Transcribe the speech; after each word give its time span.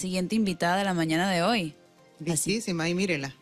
siguiente 0.00 0.34
invitada 0.34 0.78
de 0.78 0.84
la 0.84 0.94
mañana 0.94 1.30
de 1.30 1.42
hoy. 1.42 1.74
Listísima, 2.18 2.84
ahí 2.84 2.94
mírela. 2.94 3.34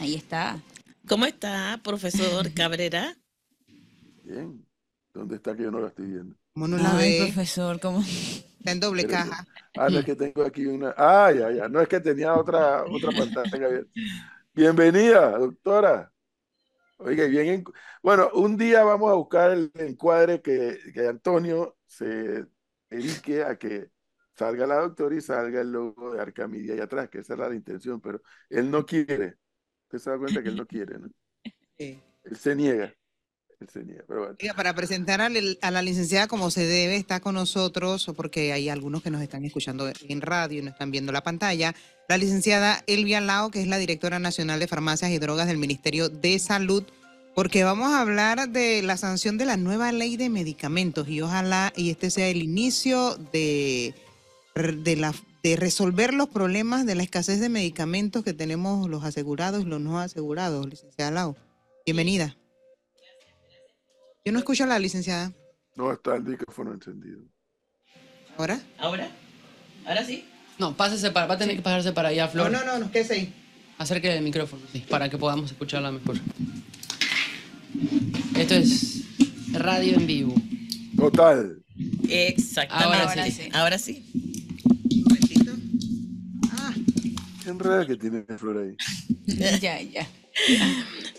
Ahí 0.00 0.14
está. 0.14 0.58
¿Cómo 1.06 1.26
está, 1.26 1.80
profesor 1.84 2.52
Cabrera? 2.54 3.16
Bien. 4.24 4.64
¿Dónde 5.14 5.36
está 5.36 5.56
que 5.56 5.62
yo 5.64 5.70
no 5.70 5.80
la 5.80 5.88
estoy 5.88 6.06
viendo? 6.06 6.36
¿Cómo 6.54 6.68
no 6.68 6.76
la 6.78 6.96
Ay, 6.96 7.18
ve? 7.18 7.26
profesor, 7.26 7.80
¿cómo? 7.80 8.00
Está 8.02 8.72
en 8.72 8.80
doble 8.80 9.06
caja. 9.06 9.46
Ah, 9.76 9.88
no 9.90 9.98
es 9.98 10.04
que 10.04 10.16
tengo 10.16 10.42
aquí 10.44 10.66
una. 10.66 10.94
Ah, 10.96 11.30
ya, 11.32 11.50
ya. 11.50 11.68
No 11.68 11.80
es 11.80 11.88
que 11.88 12.00
tenía 12.00 12.34
otra, 12.34 12.84
otra 12.84 13.12
pantalla 13.12 13.66
abierta. 13.66 13.90
Bienvenida, 14.54 15.38
doctora. 15.38 16.12
Oiga, 16.98 17.26
bien. 17.26 17.46
en- 17.48 17.64
Bueno, 18.02 18.30
un 18.34 18.56
día 18.56 18.82
vamos 18.84 19.10
a 19.10 19.14
buscar 19.14 19.50
el 19.52 19.70
encuadre 19.74 20.42
que, 20.42 20.78
que 20.92 21.06
Antonio 21.06 21.76
se 21.86 22.46
dedique 22.90 23.44
a 23.44 23.56
que 23.58 23.90
salga 24.38 24.66
la 24.66 24.76
doctora 24.76 25.16
y 25.16 25.20
salga 25.20 25.60
el 25.60 25.72
logo 25.72 26.12
de 26.14 26.20
Arcamidia 26.20 26.74
ahí 26.74 26.80
atrás, 26.80 27.08
que 27.10 27.18
esa 27.18 27.34
era 27.34 27.48
la 27.48 27.56
intención, 27.56 28.00
pero 28.00 28.22
él 28.48 28.70
no 28.70 28.86
quiere. 28.86 29.34
Usted 29.84 29.98
se 29.98 30.10
da 30.10 30.18
cuenta 30.18 30.42
que 30.42 30.48
él 30.50 30.56
no 30.56 30.66
quiere, 30.66 30.98
¿no? 30.98 31.08
Sí. 31.78 31.98
Él 32.24 32.36
se 32.36 32.54
niega. 32.54 32.94
Él 33.60 33.68
se 33.68 33.82
niega, 33.82 34.04
pero 34.06 34.20
bueno. 34.20 34.36
Oiga, 34.40 34.54
para 34.54 34.74
presentar 34.74 35.20
a 35.20 35.28
la- 35.28 35.40
a 35.62 35.70
la 35.72 35.82
licenciada 35.82 36.28
como 36.28 36.50
se 36.50 36.64
debe, 36.64 36.94
está 36.96 37.18
con 37.20 37.34
nosotros, 37.34 38.10
porque 38.16 38.52
hay 38.52 38.68
algunos 38.68 39.02
que 39.02 39.10
nos 39.10 39.20
están 39.22 39.44
escuchando 39.44 39.90
en 40.08 40.20
radio 40.20 40.60
y 40.60 40.62
no 40.62 40.70
están 40.70 40.92
viendo 40.92 41.10
la 41.10 41.24
pantalla, 41.24 41.74
la 42.08 42.18
licenciada 42.18 42.84
Elvia 42.86 43.20
Lao, 43.20 43.50
que 43.50 43.60
es 43.60 43.66
la 43.66 43.78
directora 43.78 44.20
nacional 44.20 44.60
de 44.60 44.68
farmacias 44.68 45.10
y 45.10 45.18
drogas 45.18 45.48
del 45.48 45.58
Ministerio 45.58 46.08
de 46.08 46.38
Salud, 46.38 46.84
porque 47.34 47.64
vamos 47.64 47.92
a 47.92 48.00
hablar 48.00 48.48
de 48.48 48.82
la 48.82 48.96
sanción 48.96 49.38
de 49.38 49.46
la 49.46 49.56
nueva 49.56 49.90
ley 49.92 50.16
de 50.16 50.28
medicamentos 50.28 51.08
y 51.08 51.20
ojalá 51.20 51.72
y 51.76 51.90
este 51.90 52.10
sea 52.10 52.28
el 52.28 52.42
inicio 52.42 53.16
de, 53.32 53.94
de, 54.62 54.96
la, 54.96 55.14
de 55.42 55.56
resolver 55.56 56.14
los 56.14 56.28
problemas 56.28 56.86
de 56.86 56.94
la 56.94 57.02
escasez 57.02 57.40
de 57.40 57.48
medicamentos 57.48 58.24
que 58.24 58.32
tenemos 58.32 58.88
los 58.88 59.04
asegurados 59.04 59.62
y 59.62 59.66
los 59.66 59.80
no 59.80 60.00
asegurados, 60.00 60.66
licenciada 60.66 61.10
Lao. 61.10 61.36
Bienvenida. 61.86 62.36
Yo 64.24 64.32
no 64.32 64.38
escucho 64.38 64.64
a 64.64 64.66
la 64.66 64.78
licenciada. 64.78 65.32
No 65.76 65.92
está 65.92 66.16
el 66.16 66.24
micrófono 66.24 66.72
encendido. 66.74 67.20
¿Ahora? 68.36 68.60
¿Ahora? 68.78 69.08
¿Ahora 69.86 70.04
sí? 70.04 70.24
No, 70.58 70.76
pásese 70.76 71.10
para, 71.10 71.26
va 71.26 71.34
a 71.34 71.38
tener 71.38 71.56
que 71.56 71.62
pasarse 71.62 71.92
para 71.92 72.08
allá, 72.08 72.28
Flor. 72.28 72.50
No, 72.50 72.58
no, 72.58 72.66
no, 72.66 72.78
no, 72.78 72.90
quédese 72.90 73.14
ahí. 73.14 73.34
Acerque 73.78 74.14
el 74.14 74.24
micrófono, 74.24 74.62
sí, 74.72 74.84
para 74.88 75.08
que 75.08 75.16
podamos 75.16 75.52
escucharla 75.52 75.92
mejor. 75.92 76.16
Esto 78.36 78.54
es 78.54 79.04
radio 79.52 79.94
en 79.94 80.06
vivo. 80.06 80.34
Total. 80.96 81.62
Exactamente. 82.08 82.98
Ahora 82.98 83.30
sí. 83.30 83.48
Ahora 83.52 83.78
sí. 83.78 84.10
Un 84.64 85.02
momentito. 85.04 85.52
Ah, 86.50 86.74
Que 87.86 87.96
tiene 87.96 88.24
Flor 88.36 88.58
ahí. 88.58 88.76
ya, 89.60 89.80
ya. 89.80 90.08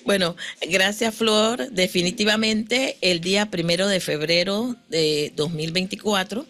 Bueno, 0.06 0.36
gracias 0.70 1.16
Flor. 1.16 1.72
Definitivamente 1.72 2.98
el 3.02 3.22
día 3.22 3.50
primero 3.50 3.88
de 3.88 4.00
febrero 4.00 4.76
de 4.90 5.34
2024, 5.36 6.46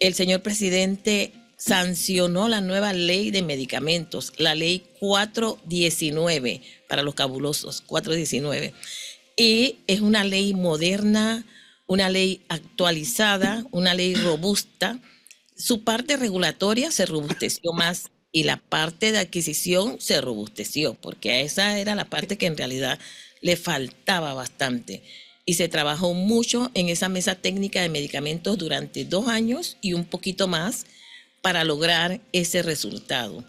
el 0.00 0.14
señor 0.14 0.42
presidente 0.42 1.32
sancionó 1.56 2.48
la 2.48 2.60
nueva 2.60 2.92
ley 2.92 3.30
de 3.30 3.42
medicamentos, 3.42 4.32
la 4.36 4.54
ley 4.54 4.84
419 5.00 6.62
para 6.88 7.02
los 7.02 7.14
cabulosos, 7.14 7.80
419. 7.80 8.74
Y 9.36 9.78
es 9.86 10.00
una 10.00 10.24
ley 10.24 10.54
moderna, 10.54 11.44
una 11.86 12.10
ley 12.10 12.42
actualizada, 12.48 13.64
una 13.70 13.94
ley 13.94 14.14
robusta. 14.14 14.98
Su 15.56 15.84
parte 15.84 16.16
regulatoria 16.16 16.90
se 16.90 17.06
robusteció 17.06 17.72
más 17.72 18.10
y 18.34 18.42
la 18.42 18.56
parte 18.56 19.12
de 19.12 19.18
adquisición 19.18 20.00
se 20.00 20.20
robusteció, 20.20 20.94
porque 20.94 21.42
esa 21.42 21.78
era 21.78 21.94
la 21.94 22.10
parte 22.10 22.36
que 22.36 22.46
en 22.46 22.56
realidad 22.56 22.98
le 23.40 23.56
faltaba 23.56 24.34
bastante. 24.34 25.04
Y 25.46 25.54
se 25.54 25.68
trabajó 25.68 26.14
mucho 26.14 26.68
en 26.74 26.88
esa 26.88 27.08
mesa 27.08 27.36
técnica 27.36 27.80
de 27.80 27.88
medicamentos 27.88 28.58
durante 28.58 29.04
dos 29.04 29.28
años 29.28 29.76
y 29.80 29.92
un 29.92 30.04
poquito 30.04 30.48
más 30.48 30.84
para 31.42 31.62
lograr 31.62 32.20
ese 32.32 32.62
resultado. 32.62 33.44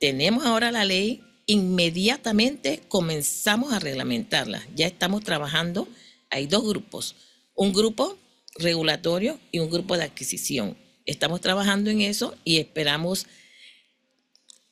Tenemos 0.00 0.44
ahora 0.44 0.72
la 0.72 0.84
ley, 0.84 1.22
inmediatamente 1.46 2.82
comenzamos 2.88 3.72
a 3.72 3.78
reglamentarla. 3.78 4.66
Ya 4.74 4.88
estamos 4.88 5.22
trabajando, 5.22 5.86
hay 6.30 6.48
dos 6.48 6.66
grupos, 6.66 7.14
un 7.54 7.72
grupo 7.72 8.18
regulatorio 8.58 9.38
y 9.52 9.60
un 9.60 9.70
grupo 9.70 9.96
de 9.96 10.02
adquisición. 10.02 10.76
Estamos 11.04 11.40
trabajando 11.40 11.90
en 11.90 12.00
eso 12.00 12.34
y 12.42 12.56
esperamos 12.56 13.28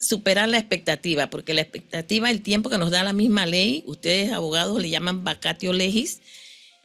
superar 0.04 0.48
la 0.48 0.58
expectativa, 0.58 1.30
porque 1.30 1.54
la 1.54 1.62
expectativa, 1.62 2.30
el 2.30 2.42
tiempo 2.42 2.70
que 2.70 2.78
nos 2.78 2.90
da 2.90 3.02
la 3.02 3.12
misma 3.12 3.46
ley, 3.46 3.82
ustedes 3.86 4.32
abogados 4.32 4.80
le 4.80 4.90
llaman 4.90 5.24
vacatio 5.24 5.72
legis, 5.72 6.20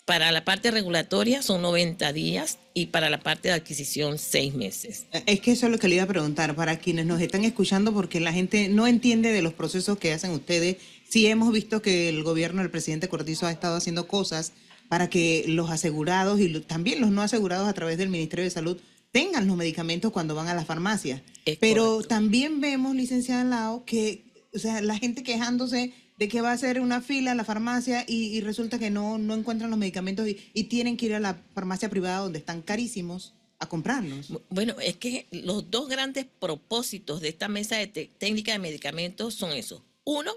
para 0.05 0.31
la 0.31 0.43
parte 0.43 0.71
regulatoria 0.71 1.43
son 1.43 1.61
90 1.61 2.13
días 2.13 2.57
y 2.73 2.87
para 2.87 3.11
la 3.11 3.19
parte 3.19 3.49
de 3.49 3.53
adquisición 3.53 4.17
6 4.17 4.55
meses. 4.55 5.05
es 5.27 5.39
que 5.39 5.51
eso 5.51 5.67
es 5.67 5.71
lo 5.71 5.77
que 5.77 5.87
le 5.87 5.95
iba 5.95 6.03
a 6.05 6.07
preguntar 6.07 6.55
para 6.55 6.79
quienes 6.79 7.05
nos 7.05 7.21
están 7.21 7.43
escuchando, 7.43 7.93
porque 7.93 8.19
la 8.19 8.33
gente 8.33 8.69
no 8.69 8.87
entiende 8.87 9.31
de 9.31 9.43
los 9.43 9.53
procesos 9.53 9.99
que 9.99 10.11
hacen 10.11 10.31
ustedes. 10.31 10.77
Sí 11.07 11.27
hemos 11.27 11.53
visto 11.53 11.83
que 11.83 12.09
el 12.09 12.23
gobierno 12.23 12.61
del 12.61 12.71
presidente 12.71 13.07
Cortizo 13.07 13.45
ha 13.45 13.51
estado 13.51 13.75
haciendo 13.75 14.07
cosas 14.07 14.53
para 14.87 15.11
que 15.11 15.45
los 15.47 15.69
asegurados 15.69 16.39
y 16.39 16.59
también 16.61 17.01
los 17.01 17.11
no 17.11 17.21
asegurados 17.21 17.67
a 17.67 17.73
través 17.73 17.99
del 17.99 18.09
Ministerio 18.09 18.45
de 18.45 18.49
Salud 18.49 18.77
tengan 19.11 19.47
los 19.47 19.57
medicamentos 19.57 20.11
cuando 20.11 20.35
van 20.35 20.47
a 20.47 20.53
la 20.53 20.65
farmacia. 20.65 21.23
Es 21.45 21.57
Pero 21.57 21.85
correcto. 21.85 22.07
también 22.09 22.61
vemos, 22.61 22.95
licenciada 22.95 23.43
Lao, 23.43 23.85
que 23.85 24.25
o 24.53 24.59
sea, 24.59 24.81
la 24.81 24.97
gente 24.97 25.23
quejándose 25.23 25.93
de 26.17 26.27
que 26.27 26.41
va 26.41 26.49
a 26.51 26.53
hacer 26.53 26.81
una 26.81 27.01
fila 27.01 27.31
en 27.31 27.37
la 27.37 27.45
farmacia 27.45 28.03
y, 28.07 28.25
y 28.35 28.41
resulta 28.41 28.77
que 28.77 28.89
no, 28.89 29.17
no 29.17 29.35
encuentran 29.35 29.69
los 29.69 29.79
medicamentos 29.79 30.27
y, 30.27 30.37
y 30.53 30.65
tienen 30.65 30.97
que 30.97 31.05
ir 31.07 31.13
a 31.15 31.19
la 31.19 31.35
farmacia 31.53 31.89
privada 31.89 32.19
donde 32.19 32.39
están 32.39 32.61
carísimos 32.61 33.33
a 33.59 33.67
comprarlos. 33.69 34.29
Bu- 34.29 34.41
Bueno, 34.49 34.75
es 34.81 34.97
que 34.97 35.27
los 35.31 35.69
dos 35.71 35.87
grandes 35.87 36.25
propósitos 36.39 37.21
de 37.21 37.29
esta 37.29 37.47
mesa 37.47 37.77
de 37.77 37.87
técnica 37.87 38.51
de 38.51 38.59
medicamentos 38.59 39.33
son 39.35 39.51
esos. 39.51 39.81
Uno, 40.03 40.31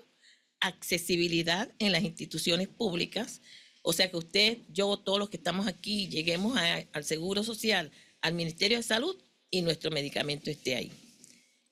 accesibilidad 0.61 1.71
en 1.79 1.93
las 1.93 2.03
instituciones 2.05 2.69
públicas. 2.69 3.41
O 3.83 3.93
sea 3.93 4.11
que 4.11 4.17
usted, 4.17 4.59
yo, 4.73 4.97
todos 4.97 5.19
los 5.19 5.29
que 5.31 5.37
estamos 5.37 5.67
aquí, 5.67 6.09
lleguemos 6.09 6.57
a- 6.57 6.85
al 6.93 7.05
Seguro 7.05 7.43
Social, 7.43 7.91
al 8.23 8.35
Ministerio 8.35 8.79
de 8.79 8.83
Salud 8.83 9.17
y 9.51 9.63
nuestro 9.63 9.91
medicamento 9.91 10.51
esté 10.51 10.77
ahí. 10.77 10.93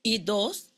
Y 0.03 0.19
dos, 0.19 0.75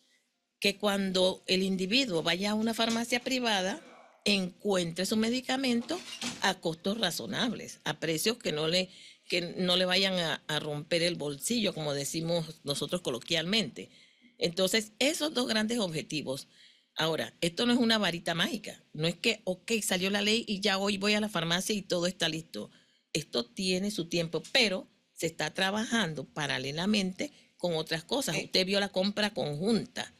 que 0.61 0.77
cuando 0.77 1.43
el 1.47 1.63
individuo 1.63 2.23
vaya 2.23 2.53
a 2.53 2.55
una 2.55 2.75
farmacia 2.75 3.21
privada, 3.21 3.83
encuentre 4.25 5.07
su 5.07 5.17
medicamento 5.17 5.99
a 6.43 6.55
costos 6.61 6.99
razonables, 6.99 7.81
a 7.85 7.99
precios 7.99 8.37
que 8.37 8.53
no 8.53 8.69
le, 8.69 8.89
que 9.29 9.41
no 9.59 9.77
le 9.77 9.85
vayan 9.85 10.15
a, 10.19 10.43
a 10.47 10.61
romper 10.61 11.03
el 11.03 11.17
bolsillo, 11.17 11.75
como 11.75 11.95
decimos 11.95 12.61
nosotros 12.63 13.01
coloquialmente. 13.01 13.91
Entonces, 14.39 14.93
esos 14.99 15.35
dos 15.35 15.49
grandes 15.49 15.79
objetivos. 15.79 16.49
Ahora, 16.95 17.35
esto 17.41 17.65
no 17.65 17.73
es 17.73 17.79
una 17.79 17.97
varita 17.97 18.35
mágica, 18.35 18.85
no 18.93 19.07
es 19.09 19.17
que, 19.17 19.41
ok, 19.45 19.73
salió 19.83 20.11
la 20.11 20.21
ley 20.21 20.45
y 20.47 20.61
ya 20.61 20.77
hoy 20.77 20.99
voy 20.99 21.15
a 21.15 21.21
la 21.21 21.31
farmacia 21.31 21.75
y 21.75 21.83
todo 21.83 22.07
está 22.07 22.29
listo. 22.29 22.71
Esto 23.15 23.47
tiene 23.47 23.91
su 23.91 24.09
tiempo, 24.09 24.43
pero 24.53 24.92
se 25.23 25.27
está 25.29 25.55
trabajando 25.55 26.25
paralelamente 26.25 27.31
con 27.57 27.77
otras 27.77 28.03
cosas. 28.03 28.37
Usted 28.43 28.67
vio 28.67 28.81
la 28.81 28.89
compra 28.89 29.33
conjunta 29.33 30.13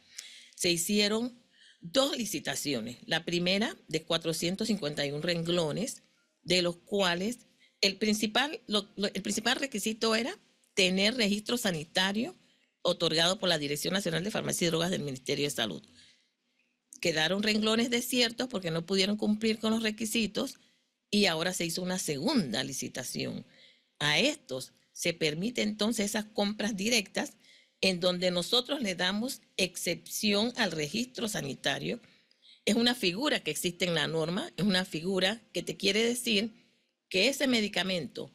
se 0.55 0.71
hicieron 0.71 1.37
dos 1.81 2.15
licitaciones. 2.17 2.99
La 3.05 3.25
primera 3.25 3.75
de 3.89 4.03
451 4.03 5.21
renglones, 5.21 6.03
de 6.43 6.61
los 6.61 6.77
cuales 6.77 7.39
el 7.81 7.97
principal, 7.97 8.61
lo- 8.67 8.87
lo- 8.95 9.09
el 9.13 9.21
principal 9.21 9.57
requisito 9.57 10.15
era 10.15 10.39
tener 10.73 11.17
registro 11.17 11.57
sanitario 11.57 12.33
otorgado 12.81 13.39
por 13.39 13.49
la 13.49 13.57
Dirección 13.57 13.93
Nacional 13.93 14.23
de 14.23 14.31
Farmacia 14.31 14.67
y 14.67 14.69
Drogas 14.69 14.89
del 14.89 15.01
Ministerio 15.03 15.43
de 15.43 15.51
Salud. 15.51 15.83
Quedaron 17.01 17.43
renglones 17.43 17.89
desiertos 17.89 18.47
porque 18.47 18.71
no 18.71 18.85
pudieron 18.85 19.17
cumplir 19.17 19.59
con 19.59 19.71
los 19.71 19.83
requisitos 19.83 20.59
y 21.11 21.25
ahora 21.25 21.51
se 21.51 21.65
hizo 21.65 21.81
una 21.81 21.99
segunda 21.99 22.63
licitación. 22.63 23.45
A 23.99 24.17
estos 24.19 24.71
se 24.93 25.13
permite 25.13 25.61
entonces 25.61 26.05
esas 26.05 26.25
compras 26.25 26.77
directas 26.77 27.33
en 27.81 27.99
donde 27.99 28.31
nosotros 28.31 28.81
le 28.81 28.95
damos 28.95 29.41
excepción 29.57 30.53
al 30.55 30.71
registro 30.71 31.27
sanitario. 31.27 31.99
Es 32.63 32.75
una 32.75 32.95
figura 32.95 33.41
que 33.41 33.51
existe 33.51 33.85
en 33.85 33.95
la 33.95 34.07
norma, 34.07 34.53
es 34.55 34.63
una 34.63 34.85
figura 34.85 35.41
que 35.51 35.63
te 35.63 35.75
quiere 35.75 36.01
decir 36.01 36.53
que 37.09 37.27
ese 37.27 37.47
medicamento 37.47 38.31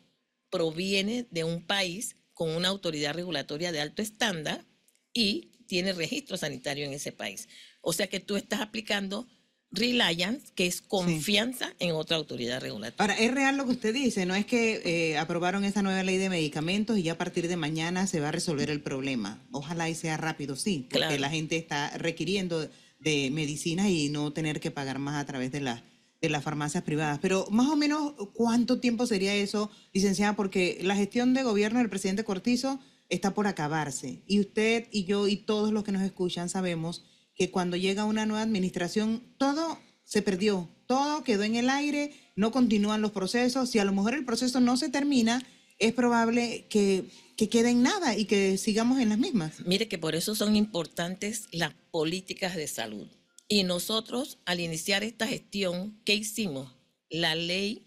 proviene 0.50 1.26
de 1.30 1.44
un 1.44 1.66
país 1.66 2.16
con 2.34 2.50
una 2.50 2.68
autoridad 2.68 3.14
regulatoria 3.14 3.72
de 3.72 3.80
alto 3.80 4.02
estándar 4.02 4.66
y 5.14 5.52
tiene 5.66 5.92
registro 5.92 6.36
sanitario 6.36 6.84
en 6.84 6.92
ese 6.92 7.12
país. 7.12 7.48
O 7.80 7.92
sea 7.92 8.08
que 8.08 8.20
tú 8.20 8.36
estás 8.36 8.60
aplicando 8.60 9.28
reliance, 9.70 10.46
que 10.54 10.66
es 10.66 10.80
confianza 10.80 11.74
en 11.78 11.92
otra 11.94 12.16
autoridad 12.16 12.60
regulatoria. 12.60 12.94
Ahora, 12.98 13.14
es 13.18 13.32
real 13.32 13.56
lo 13.56 13.66
que 13.66 13.72
usted 13.72 13.92
dice, 13.94 14.24
no 14.26 14.34
es 14.34 14.46
que 14.46 14.80
eh, 14.84 15.18
aprobaron 15.18 15.64
esta 15.64 15.82
nueva 15.82 16.02
ley 16.02 16.16
de 16.16 16.30
medicamentos 16.30 16.96
y 16.98 17.02
ya 17.02 17.12
a 17.12 17.18
partir 17.18 17.48
de 17.48 17.56
mañana 17.56 18.06
se 18.06 18.20
va 18.20 18.28
a 18.28 18.32
resolver 18.32 18.70
el 18.70 18.80
problema. 18.80 19.42
Ojalá 19.52 19.88
y 19.90 19.94
sea 19.94 20.16
rápido, 20.16 20.56
sí, 20.56 20.86
porque 20.90 21.06
Claro. 21.06 21.18
la 21.18 21.30
gente 21.30 21.56
está 21.56 21.90
requiriendo 21.98 22.68
de 23.00 23.30
medicinas 23.30 23.88
y 23.88 24.08
no 24.08 24.32
tener 24.32 24.58
que 24.60 24.70
pagar 24.70 24.98
más 24.98 25.16
a 25.16 25.26
través 25.26 25.52
de 25.52 25.60
las 25.60 25.82
de 26.20 26.28
las 26.30 26.42
farmacias 26.42 26.82
privadas. 26.82 27.20
Pero 27.22 27.46
más 27.52 27.68
o 27.68 27.76
menos, 27.76 28.14
¿cuánto 28.34 28.80
tiempo 28.80 29.06
sería 29.06 29.36
eso, 29.36 29.70
licenciada? 29.92 30.34
Porque 30.34 30.80
la 30.82 30.96
gestión 30.96 31.32
de 31.32 31.44
gobierno 31.44 31.78
del 31.78 31.88
presidente 31.88 32.24
Cortizo 32.24 32.80
está 33.08 33.34
por 33.34 33.46
acabarse. 33.46 34.22
Y 34.26 34.40
usted 34.40 34.88
y 34.90 35.04
yo 35.04 35.28
y 35.28 35.36
todos 35.36 35.72
los 35.72 35.84
que 35.84 35.92
nos 35.92 36.02
escuchan 36.02 36.48
sabemos 36.48 37.04
que 37.38 37.50
cuando 37.50 37.76
llega 37.76 38.04
una 38.04 38.26
nueva 38.26 38.42
administración, 38.42 39.22
todo 39.38 39.78
se 40.04 40.22
perdió, 40.22 40.68
todo 40.86 41.22
quedó 41.22 41.44
en 41.44 41.54
el 41.54 41.70
aire, 41.70 42.12
no 42.34 42.50
continúan 42.50 43.00
los 43.00 43.12
procesos. 43.12 43.70
Si 43.70 43.78
a 43.78 43.84
lo 43.84 43.92
mejor 43.92 44.14
el 44.14 44.24
proceso 44.24 44.58
no 44.60 44.76
se 44.76 44.88
termina, 44.88 45.40
es 45.78 45.92
probable 45.92 46.66
que, 46.68 47.04
que 47.36 47.48
quede 47.48 47.70
en 47.70 47.82
nada 47.82 48.16
y 48.16 48.24
que 48.24 48.58
sigamos 48.58 49.00
en 49.00 49.10
las 49.10 49.18
mismas. 49.18 49.60
Mire 49.64 49.86
que 49.86 49.98
por 49.98 50.16
eso 50.16 50.34
son 50.34 50.56
importantes 50.56 51.44
las 51.52 51.74
políticas 51.92 52.56
de 52.56 52.66
salud. 52.66 53.06
Y 53.46 53.62
nosotros, 53.62 54.38
al 54.44 54.60
iniciar 54.60 55.04
esta 55.04 55.26
gestión, 55.26 56.00
¿qué 56.04 56.14
hicimos? 56.14 56.72
La 57.08 57.34
ley, 57.34 57.86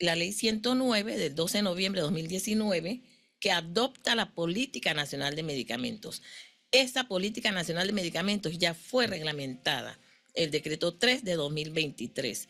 la 0.00 0.16
ley 0.16 0.32
109 0.32 1.16
del 1.16 1.34
12 1.34 1.58
de 1.58 1.62
noviembre 1.62 2.00
de 2.00 2.06
2019, 2.06 3.02
que 3.40 3.52
adopta 3.52 4.14
la 4.14 4.34
Política 4.34 4.94
Nacional 4.94 5.36
de 5.36 5.44
Medicamentos. 5.44 6.22
Esa 6.70 7.04
Política 7.04 7.50
Nacional 7.50 7.86
de 7.86 7.92
Medicamentos 7.92 8.58
ya 8.58 8.74
fue 8.74 9.06
reglamentada, 9.06 9.98
el 10.34 10.50
decreto 10.50 10.94
3 10.94 11.24
de 11.24 11.34
2023. 11.34 12.48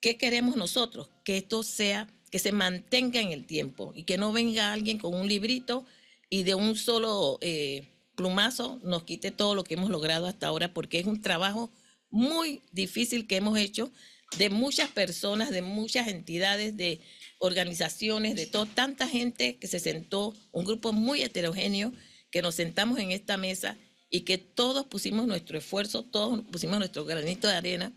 ¿Qué 0.00 0.16
queremos 0.16 0.56
nosotros? 0.56 1.10
Que 1.24 1.36
esto 1.36 1.62
sea, 1.62 2.08
que 2.30 2.38
se 2.38 2.52
mantenga 2.52 3.20
en 3.20 3.32
el 3.32 3.46
tiempo 3.46 3.92
y 3.94 4.04
que 4.04 4.18
no 4.18 4.32
venga 4.32 4.72
alguien 4.72 4.98
con 4.98 5.14
un 5.14 5.28
librito 5.28 5.84
y 6.28 6.44
de 6.44 6.54
un 6.54 6.76
solo 6.76 7.38
eh, 7.40 7.88
plumazo 8.14 8.78
nos 8.84 9.02
quite 9.02 9.30
todo 9.32 9.54
lo 9.54 9.64
que 9.64 9.74
hemos 9.74 9.90
logrado 9.90 10.26
hasta 10.26 10.46
ahora, 10.46 10.72
porque 10.72 11.00
es 11.00 11.06
un 11.06 11.20
trabajo 11.20 11.70
muy 12.08 12.62
difícil 12.70 13.26
que 13.26 13.36
hemos 13.36 13.58
hecho 13.58 13.90
de 14.38 14.48
muchas 14.48 14.90
personas, 14.90 15.50
de 15.50 15.62
muchas 15.62 16.06
entidades, 16.06 16.76
de 16.76 17.00
organizaciones, 17.38 18.36
de 18.36 18.46
todo, 18.46 18.66
tanta 18.66 19.08
gente 19.08 19.56
que 19.56 19.66
se 19.66 19.80
sentó, 19.80 20.34
un 20.52 20.64
grupo 20.64 20.92
muy 20.92 21.22
heterogéneo, 21.22 21.92
que 22.30 22.42
nos 22.42 22.54
sentamos 22.54 22.98
en 22.98 23.10
esta 23.10 23.36
mesa 23.36 23.76
y 24.08 24.20
que 24.22 24.38
todos 24.38 24.86
pusimos 24.86 25.26
nuestro 25.26 25.58
esfuerzo, 25.58 26.04
todos 26.04 26.40
pusimos 26.50 26.78
nuestro 26.78 27.04
granito 27.04 27.46
de 27.48 27.54
arena 27.54 27.92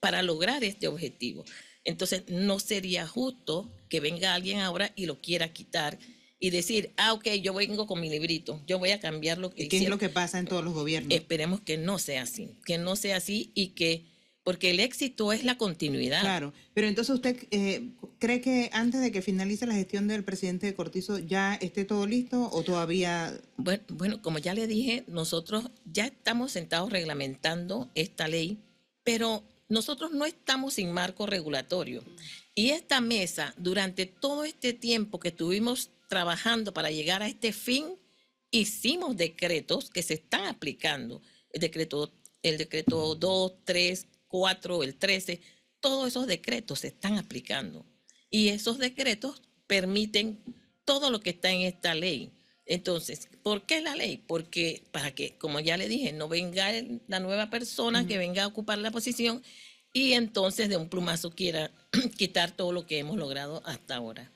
para 0.00 0.22
lograr 0.22 0.62
este 0.64 0.88
objetivo. 0.88 1.44
Entonces, 1.84 2.24
no 2.28 2.58
sería 2.58 3.06
justo 3.06 3.70
que 3.88 4.00
venga 4.00 4.34
alguien 4.34 4.60
ahora 4.60 4.92
y 4.96 5.06
lo 5.06 5.20
quiera 5.20 5.52
quitar 5.52 5.98
y 6.38 6.50
decir, 6.50 6.92
ah, 6.96 7.12
ok, 7.14 7.28
yo 7.42 7.54
vengo 7.54 7.86
con 7.86 8.00
mi 8.00 8.10
librito, 8.10 8.60
yo 8.66 8.78
voy 8.78 8.90
a 8.90 9.00
cambiar 9.00 9.38
lo 9.38 9.50
que 9.50 9.56
¿Qué 9.56 9.62
es 9.76 9.82
hicieron". 9.82 9.92
lo 9.92 9.98
que 9.98 10.08
pasa 10.08 10.38
en 10.38 10.46
todos 10.46 10.62
los 10.64 10.74
gobiernos? 10.74 11.12
Esperemos 11.12 11.60
que 11.60 11.78
no 11.78 11.98
sea 11.98 12.22
así, 12.22 12.50
que 12.64 12.76
no 12.78 12.94
sea 12.96 13.16
así 13.16 13.52
y 13.54 13.68
que, 13.68 14.04
porque 14.46 14.70
el 14.70 14.78
éxito 14.78 15.32
es 15.32 15.42
la 15.42 15.58
continuidad. 15.58 16.20
Claro, 16.20 16.52
pero 16.72 16.86
entonces 16.86 17.12
usted 17.12 17.48
eh, 17.50 17.88
cree 18.20 18.40
que 18.40 18.70
antes 18.72 19.00
de 19.00 19.10
que 19.10 19.20
finalice 19.20 19.66
la 19.66 19.74
gestión 19.74 20.06
del 20.06 20.22
presidente 20.22 20.72
Cortizo 20.72 21.18
ya 21.18 21.56
esté 21.56 21.84
todo 21.84 22.06
listo 22.06 22.48
o 22.52 22.62
todavía... 22.62 23.36
Bueno, 23.56 23.82
bueno, 23.88 24.22
como 24.22 24.38
ya 24.38 24.54
le 24.54 24.68
dije, 24.68 25.02
nosotros 25.08 25.64
ya 25.84 26.04
estamos 26.06 26.52
sentados 26.52 26.92
reglamentando 26.92 27.90
esta 27.96 28.28
ley, 28.28 28.62
pero 29.02 29.42
nosotros 29.68 30.12
no 30.12 30.24
estamos 30.24 30.74
sin 30.74 30.92
marco 30.92 31.26
regulatorio. 31.26 32.04
Y 32.54 32.70
esta 32.70 33.00
mesa, 33.00 33.52
durante 33.56 34.06
todo 34.06 34.44
este 34.44 34.72
tiempo 34.72 35.18
que 35.18 35.30
estuvimos 35.30 35.90
trabajando 36.08 36.72
para 36.72 36.92
llegar 36.92 37.20
a 37.20 37.26
este 37.26 37.52
fin, 37.52 37.96
hicimos 38.52 39.16
decretos 39.16 39.90
que 39.90 40.04
se 40.04 40.14
están 40.14 40.44
aplicando. 40.44 41.20
El 41.50 41.62
decreto, 41.62 42.12
el 42.42 42.58
decreto 42.58 43.16
2, 43.16 43.52
3, 43.64 44.06
4, 44.28 44.82
el 44.82 44.94
13, 44.96 45.40
todos 45.80 46.08
esos 46.08 46.26
decretos 46.26 46.80
se 46.80 46.88
están 46.88 47.18
aplicando. 47.18 47.84
Y 48.30 48.48
esos 48.48 48.78
decretos 48.78 49.42
permiten 49.66 50.38
todo 50.84 51.10
lo 51.10 51.20
que 51.20 51.30
está 51.30 51.50
en 51.50 51.62
esta 51.62 51.94
ley. 51.94 52.30
Entonces, 52.64 53.28
¿por 53.42 53.62
qué 53.62 53.80
la 53.80 53.94
ley? 53.94 54.22
Porque 54.26 54.82
para 54.90 55.14
que, 55.14 55.36
como 55.38 55.60
ya 55.60 55.76
le 55.76 55.88
dije, 55.88 56.12
no 56.12 56.28
venga 56.28 56.68
la 57.06 57.20
nueva 57.20 57.48
persona 57.50 58.06
que 58.06 58.18
venga 58.18 58.42
a 58.42 58.46
ocupar 58.48 58.78
la 58.78 58.90
posición 58.90 59.42
y 59.92 60.12
entonces 60.14 60.68
de 60.68 60.76
un 60.76 60.88
plumazo 60.88 61.30
quiera 61.30 61.70
quitar 62.18 62.50
todo 62.50 62.72
lo 62.72 62.84
que 62.86 62.98
hemos 62.98 63.16
logrado 63.16 63.62
hasta 63.66 63.94
ahora. 63.96 64.30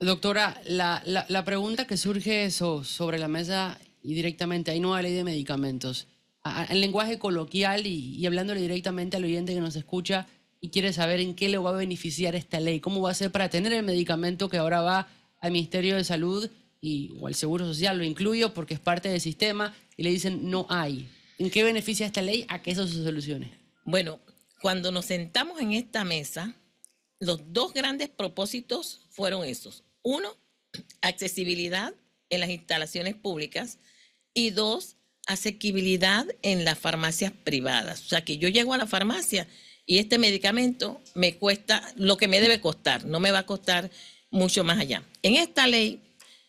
Doctora, 0.00 0.60
la, 0.66 1.02
la- 1.06 1.26
la 1.28 1.44
pregunta 1.44 1.86
que 1.86 1.96
surge 1.96 2.50
so- 2.50 2.82
sobre 2.84 3.18
la 3.18 3.28
mesa 3.28 3.78
y 4.02 4.14
directamente, 4.14 4.70
hay 4.72 4.80
nueva 4.80 5.00
ley 5.02 5.14
de 5.14 5.24
medicamentos. 5.24 6.06
A- 6.46 6.62
a- 6.62 6.66
en 6.66 6.80
lenguaje 6.80 7.18
coloquial 7.18 7.86
y, 7.86 8.24
hablándole 8.26 8.60
directamente 8.60 9.16
al 9.16 9.24
oyente 9.24 9.54
que 9.54 9.60
nos 9.60 9.76
escucha 9.76 10.26
y 10.60 10.70
quiere 10.70 10.92
saber 10.92 11.20
en 11.20 11.34
qué 11.34 11.48
le 11.48 11.58
va 11.58 11.70
a 11.70 11.74
beneficiar 11.74 12.34
esta 12.34 12.60
ley, 12.60 12.80
cómo 12.80 13.00
va 13.02 13.10
a 13.10 13.14
ser 13.14 13.30
para 13.32 13.48
tener 13.50 13.72
el 13.72 13.82
medicamento 13.82 14.48
que 14.48 14.56
ahora 14.58 14.80
va 14.80 15.08
al 15.40 15.52
Ministerio 15.52 15.96
de 15.96 16.04
Salud 16.04 16.48
y, 16.80 17.12
o 17.20 17.26
al 17.26 17.34
Seguro 17.34 17.66
Social, 17.66 17.98
lo 17.98 18.04
incluyo 18.04 18.54
porque 18.54 18.74
es 18.74 18.80
parte 18.80 19.08
del 19.08 19.20
sistema 19.20 19.74
y 19.96 20.02
le 20.02 20.10
dicen 20.10 20.50
no 20.50 20.66
hay. 20.68 21.08
¿En 21.38 21.50
qué 21.50 21.64
beneficia 21.64 22.06
esta 22.06 22.22
ley 22.22 22.44
a 22.48 22.62
que 22.62 22.70
eso 22.70 22.86
se 22.86 23.02
solucione? 23.02 23.50
Bueno, 23.84 24.20
cuando 24.62 24.90
nos 24.92 25.04
sentamos 25.06 25.60
en 25.60 25.72
esta 25.72 26.04
mesa, 26.04 26.54
los 27.20 27.52
dos 27.52 27.72
grandes 27.74 28.08
propósitos 28.08 29.00
fueron 29.10 29.44
esos. 29.44 29.84
Uno, 30.02 30.28
accesibilidad 31.02 31.94
en 32.30 32.40
las 32.40 32.50
instalaciones 32.50 33.14
públicas 33.14 33.78
y 34.34 34.50
dos, 34.50 34.95
asequibilidad 35.26 36.26
en 36.42 36.64
las 36.64 36.78
farmacias 36.78 37.32
privadas. 37.44 38.02
O 38.06 38.08
sea, 38.08 38.24
que 38.24 38.38
yo 38.38 38.48
llego 38.48 38.74
a 38.74 38.78
la 38.78 38.86
farmacia 38.86 39.46
y 39.84 39.98
este 39.98 40.18
medicamento 40.18 41.00
me 41.14 41.36
cuesta 41.36 41.92
lo 41.96 42.16
que 42.16 42.28
me 42.28 42.40
debe 42.40 42.60
costar, 42.60 43.04
no 43.04 43.20
me 43.20 43.30
va 43.30 43.40
a 43.40 43.46
costar 43.46 43.90
mucho 44.30 44.64
más 44.64 44.78
allá. 44.78 45.02
En 45.22 45.36
esta 45.36 45.66
ley, 45.66 46.00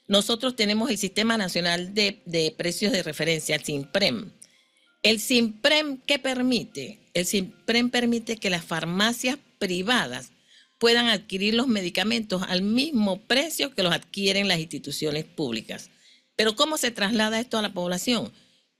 nosotros 0.07 0.55
tenemos 0.55 0.89
el 0.89 0.97
Sistema 0.97 1.37
Nacional 1.37 1.93
de, 1.93 2.55
Precios 2.57 2.91
de 2.91 3.03
Referencia, 3.03 3.55
el 3.55 3.63
SIMPREM. 3.63 4.31
El 5.03 5.19
SIMPREM, 5.19 5.97
¿qué 6.05 6.17
permite? 6.17 6.99
El 7.13 7.25
SIMPREM 7.25 7.89
permite 7.89 8.37
que 8.37 8.49
las 8.49 8.63
farmacias 8.63 9.37
privadas 9.59 10.31
puedan 10.79 11.07
adquirir 11.07 11.55
los 11.55 11.67
medicamentos 11.67 12.43
al 12.47 12.61
mismo 12.61 13.19
precio 13.21 13.73
que 13.73 13.83
los 13.83 13.93
adquieren 13.93 14.47
las 14.47 14.59
instituciones 14.59 15.25
públicas. 15.25 15.89
Pero 16.35 16.55
¿cómo 16.55 16.77
se 16.77 16.91
traslada 16.91 17.39
esto 17.39 17.57
a 17.57 17.61
la 17.61 17.73
población? 17.73 18.31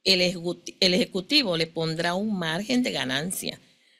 El 0.07 0.21
ejecuti- 0.21 0.75
el 0.80 0.94
ejecutivo 0.94 1.57
le 1.57 1.68
pondrá 1.68 2.13
un 2.13 2.39
margen 2.39 2.81
de 2.81 2.92
ganancia, 2.94 3.59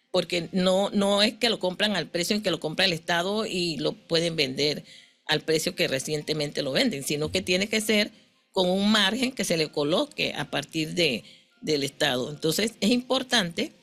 porque 0.10 0.48
no, 0.54 0.90
no 0.92 1.22
es 1.22 1.34
que 1.34 1.50
lo 1.50 1.60
compran 1.60 1.98
al 1.98 2.08
precio 2.08 2.34
en 2.34 2.42
que 2.42 2.50
lo 2.50 2.62
compra 2.62 2.86
el 2.86 2.94
Estado 2.94 3.46
y 3.46 3.76
lo 3.78 3.92
pueden 3.92 4.38
vender 4.38 4.86
al 5.26 5.42
precio 5.42 5.76
que 5.76 5.90
recientemente 5.90 6.62
lo 6.62 6.72
venden, 6.72 7.04
sino 7.04 7.30
que 7.30 7.42
tiene 7.42 7.68
que 7.68 7.82
ser 7.82 8.12
con 8.54 8.70
un 8.70 8.90
margen 8.90 9.34
que 9.34 9.44
se 9.44 9.58
le 9.58 9.70
coloque 9.70 10.34
a 10.34 10.50
partir 10.50 10.94
de, 10.94 11.26
del 11.62 11.84
Estado. 11.84 12.30
Entonces 12.32 12.76
es 12.80 12.90
importante 12.90 13.74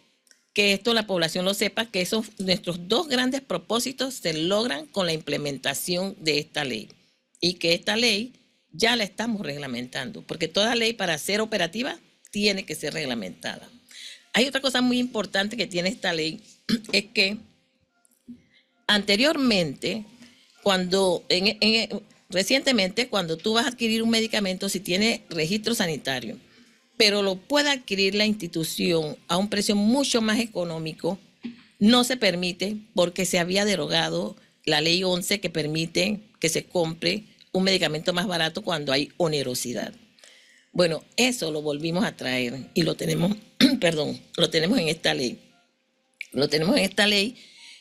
que 0.54 0.72
esto 0.72 0.94
la 0.94 1.06
población 1.06 1.44
lo 1.44 1.52
sepa, 1.52 1.90
que 1.90 2.00
esos 2.00 2.40
nuestros 2.40 2.88
dos 2.88 3.06
grandes 3.06 3.42
propósitos 3.42 4.14
se 4.14 4.32
logran 4.32 4.86
con 4.86 5.04
la 5.04 5.12
implementación 5.12 6.16
de 6.20 6.38
esta 6.38 6.64
ley 6.64 6.88
y 7.38 7.54
que 7.54 7.74
esta 7.74 7.96
ley 7.96 8.32
ya 8.72 8.96
la 8.96 9.04
estamos 9.04 9.42
reglamentando, 9.42 10.22
porque 10.22 10.48
toda 10.48 10.74
ley 10.74 10.94
para 10.94 11.18
ser 11.18 11.42
operativa 11.42 11.98
tiene 12.34 12.64
que 12.64 12.74
ser 12.74 12.92
reglamentada. 12.94 13.68
Hay 14.32 14.44
otra 14.46 14.60
cosa 14.60 14.80
muy 14.82 14.98
importante 14.98 15.56
que 15.56 15.68
tiene 15.68 15.88
esta 15.88 16.12
ley, 16.12 16.42
es 16.92 17.04
que 17.14 17.36
anteriormente, 18.88 20.04
cuando 20.64 21.24
en- 21.28 21.56
en- 21.60 22.02
recientemente, 22.30 23.06
cuando 23.06 23.36
tú 23.36 23.52
vas 23.52 23.66
a 23.66 23.68
adquirir 23.68 24.02
un 24.02 24.10
medicamento, 24.10 24.68
si 24.68 24.80
tiene 24.80 25.22
registro 25.30 25.76
sanitario, 25.76 26.36
pero 26.96 27.22
lo 27.22 27.36
puede 27.36 27.70
adquirir 27.70 28.16
la 28.16 28.26
institución 28.26 29.16
a 29.28 29.36
un 29.36 29.48
precio 29.48 29.76
mucho 29.76 30.20
más 30.20 30.40
económico, 30.40 31.20
no 31.78 32.02
se 32.02 32.16
permite 32.16 32.76
porque 32.94 33.26
se 33.26 33.38
había 33.38 33.64
derogado 33.64 34.36
la 34.64 34.80
ley 34.80 35.04
11 35.04 35.38
que 35.38 35.50
permite 35.50 36.18
que 36.40 36.48
se 36.48 36.64
compre 36.64 37.22
un 37.52 37.62
medicamento 37.62 38.12
más 38.12 38.26
barato 38.26 38.62
cuando 38.62 38.92
hay 38.92 39.12
onerosidad. 39.18 39.92
Bueno, 40.74 41.02
eso 41.16 41.50
lo 41.52 41.62
volvimos 41.62 42.04
a 42.04 42.16
traer 42.16 42.68
y 42.74 42.82
lo 42.82 42.94
tenemos, 42.96 43.36
perdón, 43.80 44.20
lo 44.36 44.50
tenemos 44.50 44.78
en 44.78 44.88
esta 44.88 45.14
ley. 45.14 45.38
Lo 46.32 46.48
tenemos 46.48 46.76
en 46.76 46.82
esta 46.84 47.06
ley 47.06 47.36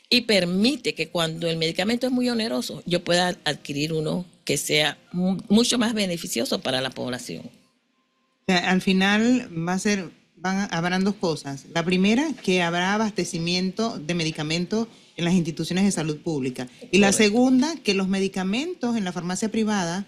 y 0.10 0.22
permite 0.22 0.94
que 0.94 1.10
cuando 1.10 1.50
el 1.50 1.58
medicamento 1.58 2.06
es 2.06 2.14
muy 2.14 2.30
oneroso, 2.30 2.84
yo 2.86 3.04
pueda 3.04 3.36
adquirir 3.46 3.94
uno 3.94 4.26
que 4.46 4.58
sea 4.58 4.98
mu- 5.12 5.38
mucho 5.50 5.80
más 5.80 5.94
beneficioso 5.96 6.62
para 6.62 6.82
la 6.82 6.92
población. 6.92 7.44
O 7.46 8.46
sea, 8.48 8.70
al 8.70 8.82
final 8.82 9.50
va 9.68 9.74
a 9.74 9.80
ser 9.80 10.12
van 10.36 10.68
habrán 10.72 11.04
dos 11.06 11.16
cosas. 11.16 11.66
La 11.74 11.84
primera, 11.86 12.28
que 12.44 12.62
habrá 12.62 12.94
abastecimiento 12.94 13.98
de 13.98 14.14
medicamentos 14.14 14.88
en 15.16 15.26
las 15.26 15.34
instituciones 15.36 15.86
de 15.86 15.92
salud 15.92 16.18
pública. 16.18 16.68
Y 16.92 16.98
la 16.98 17.14
segunda, 17.14 17.74
que 17.84 17.94
los 17.94 18.08
medicamentos 18.10 18.98
en 18.98 19.06
la 19.06 19.14
farmacia 19.14 19.50
privada 19.50 20.06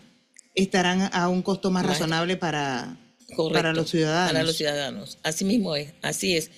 estarán 0.56 1.10
a 1.14 1.30
un 1.30 1.42
costo 1.42 1.72
más 1.72 1.84
Más- 1.84 1.94
razonable 2.00 2.38
para, 2.38 2.98
Correcto, 3.36 3.54
para 3.54 3.74
los 3.74 3.90
ciudadanos. 3.90 4.32
Para 4.32 4.44
los 4.44 4.56
ciudadanos. 4.58 5.18
Así 5.24 5.46
mismo 5.46 5.76
es, 5.76 5.94
así 6.02 6.36
es. 6.36 6.52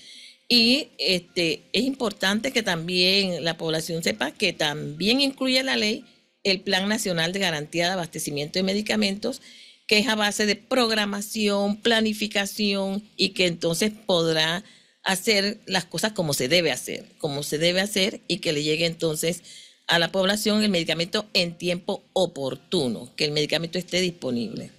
Y 0.50 0.90
este, 0.98 1.64
es 1.74 1.84
importante 1.84 2.52
que 2.52 2.64
también 2.64 3.44
la 3.44 3.58
población 3.58 4.02
sepa 4.04 4.32
que 4.32 4.54
también 4.54 5.20
incluye 5.20 5.62
la 5.64 5.76
ley 5.76 6.06
el 6.44 6.62
Plan 6.62 6.88
Nacional 6.88 7.34
de 7.34 7.40
Garantía 7.40 7.88
de 7.88 7.94
Abastecimiento 7.94 8.58
de 8.58 8.64
Medicamentos, 8.64 9.42
que 9.86 10.00
es 10.00 10.08
a 10.08 10.16
base 10.16 10.46
de 10.46 10.56
programación, 10.56 11.78
planificación 11.82 13.04
y 13.18 13.30
que 13.30 13.48
entonces 13.48 13.92
podrá 14.06 14.64
hacer 15.04 15.60
las 15.66 15.86
cosas 15.86 16.14
como 16.14 16.34
se 16.34 16.48
debe 16.48 16.72
hacer, 16.72 17.06
como 17.18 17.44
se 17.44 17.58
debe 17.58 17.82
hacer 17.82 18.22
y 18.28 18.38
que 18.38 18.54
le 18.54 18.64
llegue 18.64 18.86
entonces 18.86 19.42
a 19.88 20.00
la 20.00 20.12
población 20.12 20.64
el 20.64 20.70
medicamento 20.70 21.26
en 21.34 21.58
tiempo 21.58 22.04
oportuno, 22.14 23.10
que 23.16 23.26
el 23.26 23.32
medicamento 23.32 23.78
esté 23.78 24.02
disponible. 24.02 24.72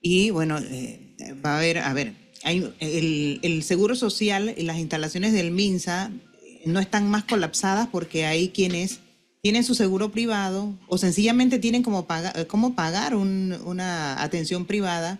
Y 0.00 0.30
bueno, 0.30 0.58
eh, 0.58 1.16
va 1.44 1.54
a 1.54 1.58
haber, 1.58 1.78
a 1.78 1.92
ver, 1.94 2.12
hay, 2.44 2.72
el, 2.80 3.40
el 3.42 3.62
seguro 3.62 3.94
social 3.96 4.54
y 4.56 4.62
las 4.62 4.78
instalaciones 4.78 5.32
del 5.32 5.50
MINSA 5.50 6.12
eh, 6.42 6.62
no 6.66 6.80
están 6.80 7.10
más 7.10 7.24
colapsadas 7.24 7.88
porque 7.88 8.24
hay 8.26 8.50
quienes 8.50 9.00
tienen 9.42 9.64
su 9.64 9.74
seguro 9.74 10.10
privado 10.10 10.74
o 10.88 10.98
sencillamente 10.98 11.58
tienen 11.58 11.82
como, 11.82 12.06
paga, 12.06 12.32
eh, 12.36 12.46
como 12.46 12.74
pagar 12.74 13.14
un- 13.14 13.56
una 13.64 14.22
atención 14.22 14.66
privada, 14.66 15.18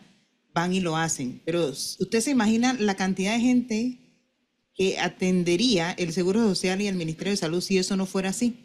van 0.52 0.72
y 0.72 0.80
lo 0.80 0.96
hacen. 0.96 1.40
Pero 1.44 1.68
usted 1.68 2.20
se 2.20 2.30
imagina 2.30 2.74
la 2.74 2.94
cantidad 2.96 3.34
de 3.34 3.40
gente 3.40 3.98
que 4.74 4.98
atendería 4.98 5.92
el 5.92 6.12
seguro 6.12 6.40
social 6.46 6.80
y 6.82 6.86
el 6.86 6.96
Ministerio 6.96 7.30
de 7.30 7.36
Salud 7.38 7.60
si 7.62 7.78
eso 7.78 7.96
no 7.96 8.04
fuera 8.04 8.30
así. 8.30 8.56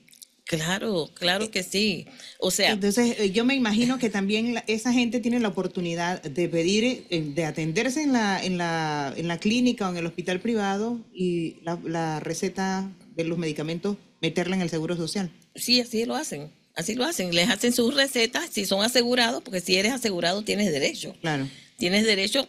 Claro, 0.52 1.10
claro 1.14 1.50
que 1.50 1.64
sí. 1.64 2.06
O 2.38 2.52
sea, 2.52 2.72
Entonces, 2.72 3.16
eh, 3.20 3.32
yo 3.32 3.46
me 3.46 3.56
imagino 3.56 3.98
que 3.98 4.10
también 4.10 4.54
la- 4.54 4.64
esa 4.68 4.92
gente 4.92 5.22
tiene 5.22 5.40
la 5.40 5.48
oportunidad 5.48 6.22
de 6.22 6.50
pedir, 6.50 7.08
eh, 7.10 7.22
de 7.34 7.46
atenderse 7.46 8.04
en 8.04 8.12
la, 8.12 8.44
en 8.44 8.58
la, 8.58 9.14
en 9.16 9.28
la 9.30 9.38
clínica 9.40 9.88
o 9.88 9.92
en 9.92 9.98
el 9.98 10.06
hospital 10.06 10.42
privado 10.42 11.00
y 11.14 11.58
la, 11.64 11.80
la 11.86 12.20
receta 12.20 12.92
de 13.16 13.24
los 13.24 13.38
medicamentos 13.38 13.96
meterla 14.22 14.56
en 14.58 14.62
el 14.62 14.70
seguro 14.70 14.98
social. 14.98 15.32
sí, 15.56 15.80
así 15.80 16.04
lo 16.06 16.16
hacen. 16.16 16.52
Así 16.76 16.96
lo 16.96 17.06
hacen. 17.06 17.34
Les 17.34 17.50
hacen 17.50 17.74
sus 17.74 17.96
recetas 17.96 18.50
si 18.52 18.66
son 18.66 18.84
asegurados, 18.84 19.42
porque 19.44 19.62
si 19.62 19.78
eres 19.78 19.94
asegurado 19.94 20.44
tienes 20.44 20.72
derecho. 20.72 21.16
Claro. 21.22 21.48
Tienes 21.78 22.06
derecho, 22.06 22.48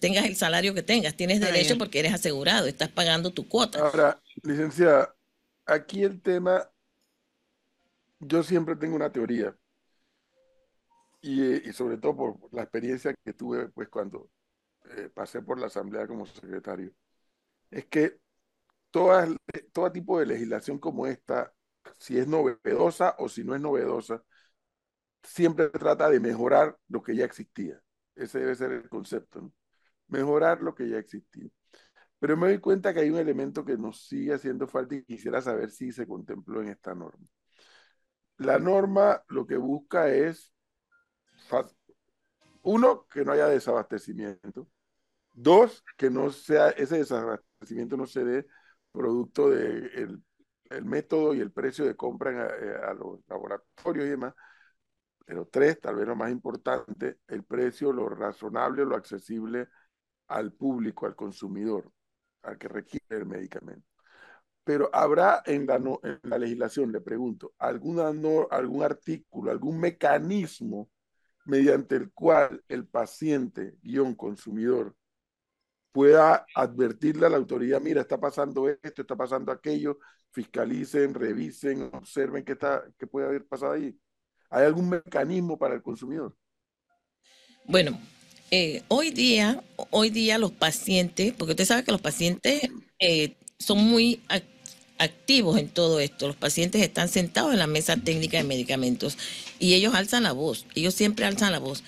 tengas 0.00 0.26
el 0.26 0.36
salario 0.36 0.74
que 0.74 0.82
tengas, 0.82 1.14
tienes 1.16 1.42
Ah, 1.42 1.46
derecho 1.46 1.74
ya. 1.74 1.78
porque 1.78 1.98
eres 2.00 2.12
asegurado, 2.14 2.66
estás 2.66 2.88
pagando 2.88 3.30
tu 3.32 3.48
cuota. 3.48 3.80
Ahora, 3.80 4.20
licenciada, 4.42 5.14
aquí 5.66 6.02
el 6.02 6.20
tema, 6.20 6.68
yo 8.20 8.42
siempre 8.42 8.76
tengo 8.76 8.96
una 8.96 9.12
teoría, 9.12 9.56
y, 11.20 11.42
eh, 11.42 11.62
y 11.64 11.72
sobre 11.72 11.98
todo 11.98 12.16
por 12.16 12.38
la 12.52 12.62
experiencia 12.62 13.14
que 13.24 13.32
tuve 13.32 13.68
pues 13.70 13.88
cuando 13.88 14.30
eh, 14.96 15.10
pasé 15.14 15.42
por 15.42 15.58
la 15.58 15.66
asamblea 15.66 16.06
como 16.06 16.26
secretario, 16.26 16.92
es 17.70 17.86
que 17.86 18.18
todas, 18.90 19.30
todo 19.72 19.92
tipo 19.92 20.18
de 20.18 20.26
legislación 20.26 20.78
como 20.78 21.06
esta, 21.06 21.52
si 21.98 22.18
es 22.18 22.28
novedosa 22.28 23.16
o 23.18 23.28
si 23.28 23.44
no 23.44 23.54
es 23.54 23.60
novedosa, 23.60 24.22
siempre 25.22 25.68
trata 25.70 26.08
de 26.10 26.20
mejorar 26.20 26.76
lo 26.88 27.02
que 27.02 27.16
ya 27.16 27.24
existía. 27.24 27.80
Ese 28.14 28.40
debe 28.40 28.54
ser 28.54 28.72
el 28.72 28.88
concepto. 28.88 29.52
Mejorar 30.08 30.62
lo 30.62 30.74
que 30.74 30.88
ya 30.88 30.98
existía. 30.98 31.48
Pero 32.18 32.36
me 32.36 32.48
doy 32.48 32.60
cuenta 32.60 32.94
que 32.94 33.00
hay 33.00 33.10
un 33.10 33.18
elemento 33.18 33.64
que 33.64 33.76
nos 33.78 34.06
sigue 34.08 34.34
haciendo 34.34 34.68
falta 34.68 34.94
y 34.96 35.04
quisiera 35.04 35.42
saber 35.42 35.70
si 35.70 35.92
se 35.92 36.06
contempló 36.06 36.62
en 36.62 36.68
esta 36.68 36.94
norma. 36.94 37.26
La 38.38 38.58
norma 38.58 39.22
lo 39.28 39.46
que 39.46 39.56
busca 39.56 40.08
es, 40.08 40.52
uno, 42.62 43.06
que 43.06 43.24
no 43.24 43.32
haya 43.32 43.46
desabastecimiento. 43.46 44.68
Dos, 45.32 45.84
que 45.96 46.10
no 46.10 46.30
sea, 46.30 46.70
ese 46.70 46.98
desabastecimiento 46.98 47.96
no 47.96 48.06
se 48.06 48.24
dé 48.24 48.46
producto 48.92 49.50
del 49.50 49.90
de 49.90 50.20
el, 50.70 50.84
método 50.84 51.34
y 51.34 51.40
el 51.40 51.52
precio 51.52 51.84
de 51.84 51.94
compra 51.94 52.30
a, 52.30 52.90
a 52.90 52.94
los 52.94 53.20
laboratorios 53.28 54.06
y 54.06 54.10
demás. 54.10 54.34
Pero 55.24 55.46
tres, 55.46 55.80
tal 55.80 55.96
vez 55.96 56.06
lo 56.06 56.16
más 56.16 56.30
importante, 56.30 57.18
el 57.28 57.44
precio, 57.44 57.92
lo 57.92 58.08
razonable, 58.08 58.84
lo 58.84 58.96
accesible 58.96 59.68
al 60.28 60.52
público, 60.52 61.06
al 61.06 61.16
consumidor, 61.16 61.90
al 62.42 62.58
que 62.58 62.68
requiere 62.68 63.06
el 63.10 63.26
medicamento. 63.26 63.95
Pero 64.66 64.90
habrá 64.92 65.44
en 65.46 65.64
la, 65.64 65.76
en 65.76 66.18
la 66.24 66.38
legislación, 66.38 66.90
le 66.90 67.00
pregunto, 67.00 67.54
alguna 67.56 68.12
no, 68.12 68.48
algún 68.50 68.82
artículo, 68.82 69.52
algún 69.52 69.78
mecanismo 69.78 70.90
mediante 71.44 71.94
el 71.94 72.10
cual 72.10 72.64
el 72.66 72.88
paciente, 72.88 73.76
guion 73.80 74.16
consumidor, 74.16 74.96
pueda 75.92 76.44
advertirle 76.52 77.26
a 77.26 77.28
la 77.28 77.36
autoridad, 77.36 77.80
mira, 77.80 78.00
está 78.00 78.18
pasando 78.18 78.68
esto, 78.68 79.02
está 79.02 79.14
pasando 79.14 79.52
aquello, 79.52 80.00
fiscalicen, 80.32 81.14
revisen, 81.14 81.88
observen 81.92 82.44
qué, 82.44 82.52
está, 82.52 82.82
qué 82.98 83.06
puede 83.06 83.28
haber 83.28 83.46
pasado 83.46 83.74
ahí. 83.74 83.96
¿Hay 84.50 84.64
algún 84.64 84.88
mecanismo 84.88 85.56
para 85.56 85.76
el 85.76 85.82
consumidor? 85.82 86.36
Bueno, 87.66 88.00
eh, 88.50 88.82
hoy 88.88 89.10
día, 89.10 89.62
hoy 89.90 90.10
día 90.10 90.38
los 90.38 90.50
pacientes, 90.50 91.32
porque 91.34 91.52
usted 91.52 91.64
sabe 91.64 91.84
que 91.84 91.92
los 91.92 92.02
pacientes 92.02 92.68
eh, 92.98 93.36
son 93.58 93.78
muy 93.78 94.20
activos 94.98 95.58
en 95.58 95.68
todo 95.68 96.00
esto. 96.00 96.26
Los 96.26 96.36
pacientes 96.36 96.82
están 96.82 97.08
sentados 97.08 97.52
en 97.52 97.58
la 97.58 97.66
mesa 97.66 97.96
técnica 97.96 98.36
de 98.38 98.44
medicamentos 98.44 99.16
y 99.58 99.74
ellos 99.74 99.94
alzan 99.94 100.22
la 100.24 100.32
voz. 100.32 100.66
Ellos 100.74 100.94
siempre 100.94 101.26
alzan 101.26 101.52
la 101.52 101.58
voz. 101.58 101.82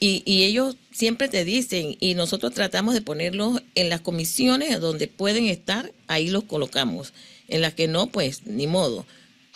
Y, 0.00 0.22
y, 0.26 0.42
ellos 0.42 0.76
siempre 0.90 1.28
te 1.28 1.44
dicen, 1.44 1.96
y 2.00 2.14
nosotros 2.14 2.52
tratamos 2.52 2.94
de 2.94 3.00
ponerlos 3.00 3.62
en 3.74 3.88
las 3.88 4.00
comisiones 4.00 4.78
donde 4.80 5.08
pueden 5.08 5.46
estar, 5.46 5.92
ahí 6.08 6.28
los 6.28 6.44
colocamos. 6.44 7.14
En 7.48 7.60
las 7.60 7.74
que 7.74 7.88
no, 7.88 8.08
pues 8.08 8.44
ni 8.46 8.66
modo. 8.66 9.06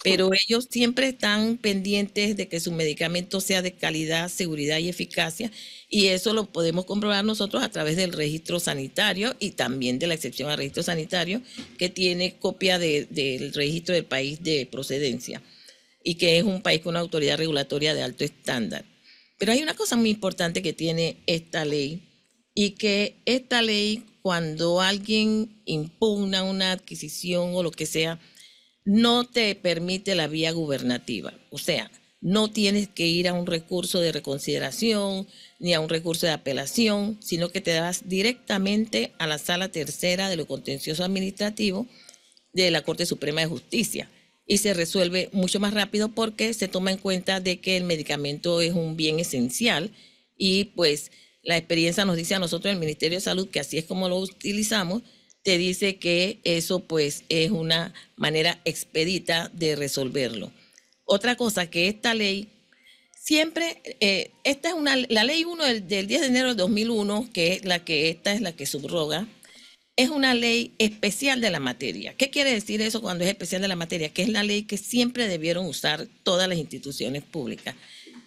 Pero 0.04 0.30
ellos 0.32 0.68
siempre 0.70 1.08
están 1.08 1.56
pendientes 1.56 2.36
de 2.36 2.48
que 2.48 2.60
su 2.60 2.70
medicamento 2.70 3.40
sea 3.40 3.62
de 3.62 3.72
calidad, 3.72 4.28
seguridad 4.28 4.78
y 4.78 4.88
eficacia. 4.88 5.50
Y 5.88 6.06
eso 6.06 6.32
lo 6.32 6.46
podemos 6.46 6.84
comprobar 6.84 7.24
nosotros 7.24 7.62
a 7.62 7.70
través 7.70 7.96
del 7.96 8.12
registro 8.12 8.60
sanitario 8.60 9.34
y 9.40 9.50
también 9.52 9.98
de 9.98 10.06
la 10.06 10.14
excepción 10.14 10.50
al 10.50 10.58
registro 10.58 10.82
sanitario, 10.84 11.42
que 11.78 11.88
tiene 11.88 12.36
copia 12.38 12.78
de, 12.78 13.06
del 13.10 13.52
registro 13.52 13.94
del 13.94 14.04
país 14.04 14.42
de 14.42 14.68
procedencia 14.70 15.42
y 16.04 16.14
que 16.14 16.38
es 16.38 16.44
un 16.44 16.62
país 16.62 16.80
con 16.80 16.92
una 16.92 17.00
autoridad 17.00 17.36
regulatoria 17.36 17.94
de 17.94 18.02
alto 18.02 18.24
estándar. 18.24 18.84
Pero 19.38 19.52
hay 19.52 19.62
una 19.62 19.74
cosa 19.74 19.96
muy 19.96 20.10
importante 20.10 20.62
que 20.62 20.72
tiene 20.72 21.16
esta 21.26 21.64
ley 21.64 22.02
y 22.54 22.70
que 22.70 23.16
esta 23.24 23.62
ley, 23.62 24.04
cuando 24.22 24.80
alguien 24.80 25.60
impugna 25.64 26.42
una 26.42 26.72
adquisición 26.72 27.54
o 27.54 27.62
lo 27.62 27.70
que 27.70 27.86
sea, 27.86 28.18
no 28.88 29.24
te 29.24 29.54
permite 29.54 30.14
la 30.14 30.28
vía 30.28 30.50
gubernativa. 30.50 31.34
O 31.50 31.58
sea, 31.58 31.90
no 32.22 32.50
tienes 32.50 32.88
que 32.88 33.06
ir 33.06 33.28
a 33.28 33.34
un 33.34 33.46
recurso 33.46 34.00
de 34.00 34.12
reconsideración 34.12 35.28
ni 35.58 35.74
a 35.74 35.80
un 35.80 35.90
recurso 35.90 36.24
de 36.24 36.32
apelación, 36.32 37.18
sino 37.20 37.50
que 37.50 37.60
te 37.60 37.78
vas 37.78 38.08
directamente 38.08 39.12
a 39.18 39.26
la 39.26 39.36
sala 39.36 39.68
tercera 39.68 40.30
de 40.30 40.36
lo 40.36 40.46
contencioso 40.46 41.04
administrativo 41.04 41.86
de 42.54 42.70
la 42.70 42.80
Corte 42.80 43.04
Suprema 43.04 43.42
de 43.42 43.48
Justicia 43.48 44.08
y 44.46 44.56
se 44.56 44.72
resuelve 44.72 45.28
mucho 45.32 45.60
más 45.60 45.74
rápido 45.74 46.08
porque 46.08 46.54
se 46.54 46.66
toma 46.66 46.90
en 46.90 46.96
cuenta 46.96 47.40
de 47.40 47.60
que 47.60 47.76
el 47.76 47.84
medicamento 47.84 48.62
es 48.62 48.72
un 48.72 48.96
bien 48.96 49.18
esencial 49.18 49.90
y 50.38 50.64
pues 50.64 51.12
la 51.42 51.58
experiencia 51.58 52.06
nos 52.06 52.16
dice 52.16 52.36
a 52.36 52.38
nosotros 52.38 52.72
el 52.72 52.80
Ministerio 52.80 53.18
de 53.18 53.22
Salud 53.22 53.48
que 53.48 53.60
así 53.60 53.76
es 53.76 53.84
como 53.84 54.08
lo 54.08 54.16
utilizamos, 54.16 55.02
te 55.48 55.56
dice 55.56 55.96
que 55.96 56.40
eso 56.44 56.80
pues 56.80 57.24
es 57.30 57.50
una 57.50 57.94
manera 58.16 58.60
expedita 58.66 59.50
de 59.54 59.76
resolverlo. 59.76 60.52
Otra 61.06 61.36
cosa 61.36 61.70
que 61.70 61.88
esta 61.88 62.12
ley 62.12 62.50
siempre, 63.18 63.80
eh, 64.00 64.30
esta 64.44 64.68
es 64.68 64.74
una, 64.74 64.94
la 65.08 65.24
ley 65.24 65.44
1 65.44 65.64
del, 65.64 65.88
del 65.88 66.06
10 66.06 66.20
de 66.20 66.26
enero 66.26 66.48
de 66.48 66.54
2001, 66.56 67.30
que 67.32 67.54
es 67.54 67.64
la 67.64 67.82
que 67.82 68.10
esta 68.10 68.34
es 68.34 68.42
la 68.42 68.52
que 68.52 68.66
subroga, 68.66 69.26
es 69.96 70.10
una 70.10 70.34
ley 70.34 70.74
especial 70.76 71.40
de 71.40 71.48
la 71.48 71.60
materia. 71.60 72.12
¿Qué 72.12 72.28
quiere 72.28 72.52
decir 72.52 72.82
eso 72.82 73.00
cuando 73.00 73.24
es 73.24 73.30
especial 73.30 73.62
de 73.62 73.68
la 73.68 73.76
materia? 73.76 74.10
Que 74.10 74.20
es 74.20 74.28
la 74.28 74.42
ley 74.42 74.64
que 74.64 74.76
siempre 74.76 75.28
debieron 75.28 75.64
usar 75.64 76.08
todas 76.24 76.46
las 76.46 76.58
instituciones 76.58 77.22
públicas. 77.22 77.74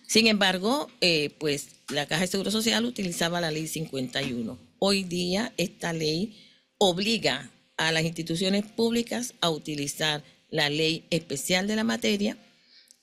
Sin 0.08 0.26
embargo, 0.26 0.90
eh, 1.02 1.30
pues 1.38 1.68
la 1.90 2.08
Caja 2.08 2.22
de 2.22 2.28
Seguro 2.30 2.50
Social 2.50 2.84
utilizaba 2.84 3.40
la 3.42 3.52
ley 3.52 3.68
51. 3.68 4.58
Hoy 4.80 5.04
día 5.04 5.54
esta 5.58 5.94
ley 5.94 6.36
obliga 6.84 7.52
a 7.78 7.92
las 7.92 8.04
instituciones 8.06 8.66
públicas 8.66 9.36
a 9.40 9.52
utilizar 9.52 10.24
la 10.50 10.68
ley 10.72 11.06
especial 11.12 11.68
de 11.68 11.76
la 11.76 11.84
materia 11.84 12.38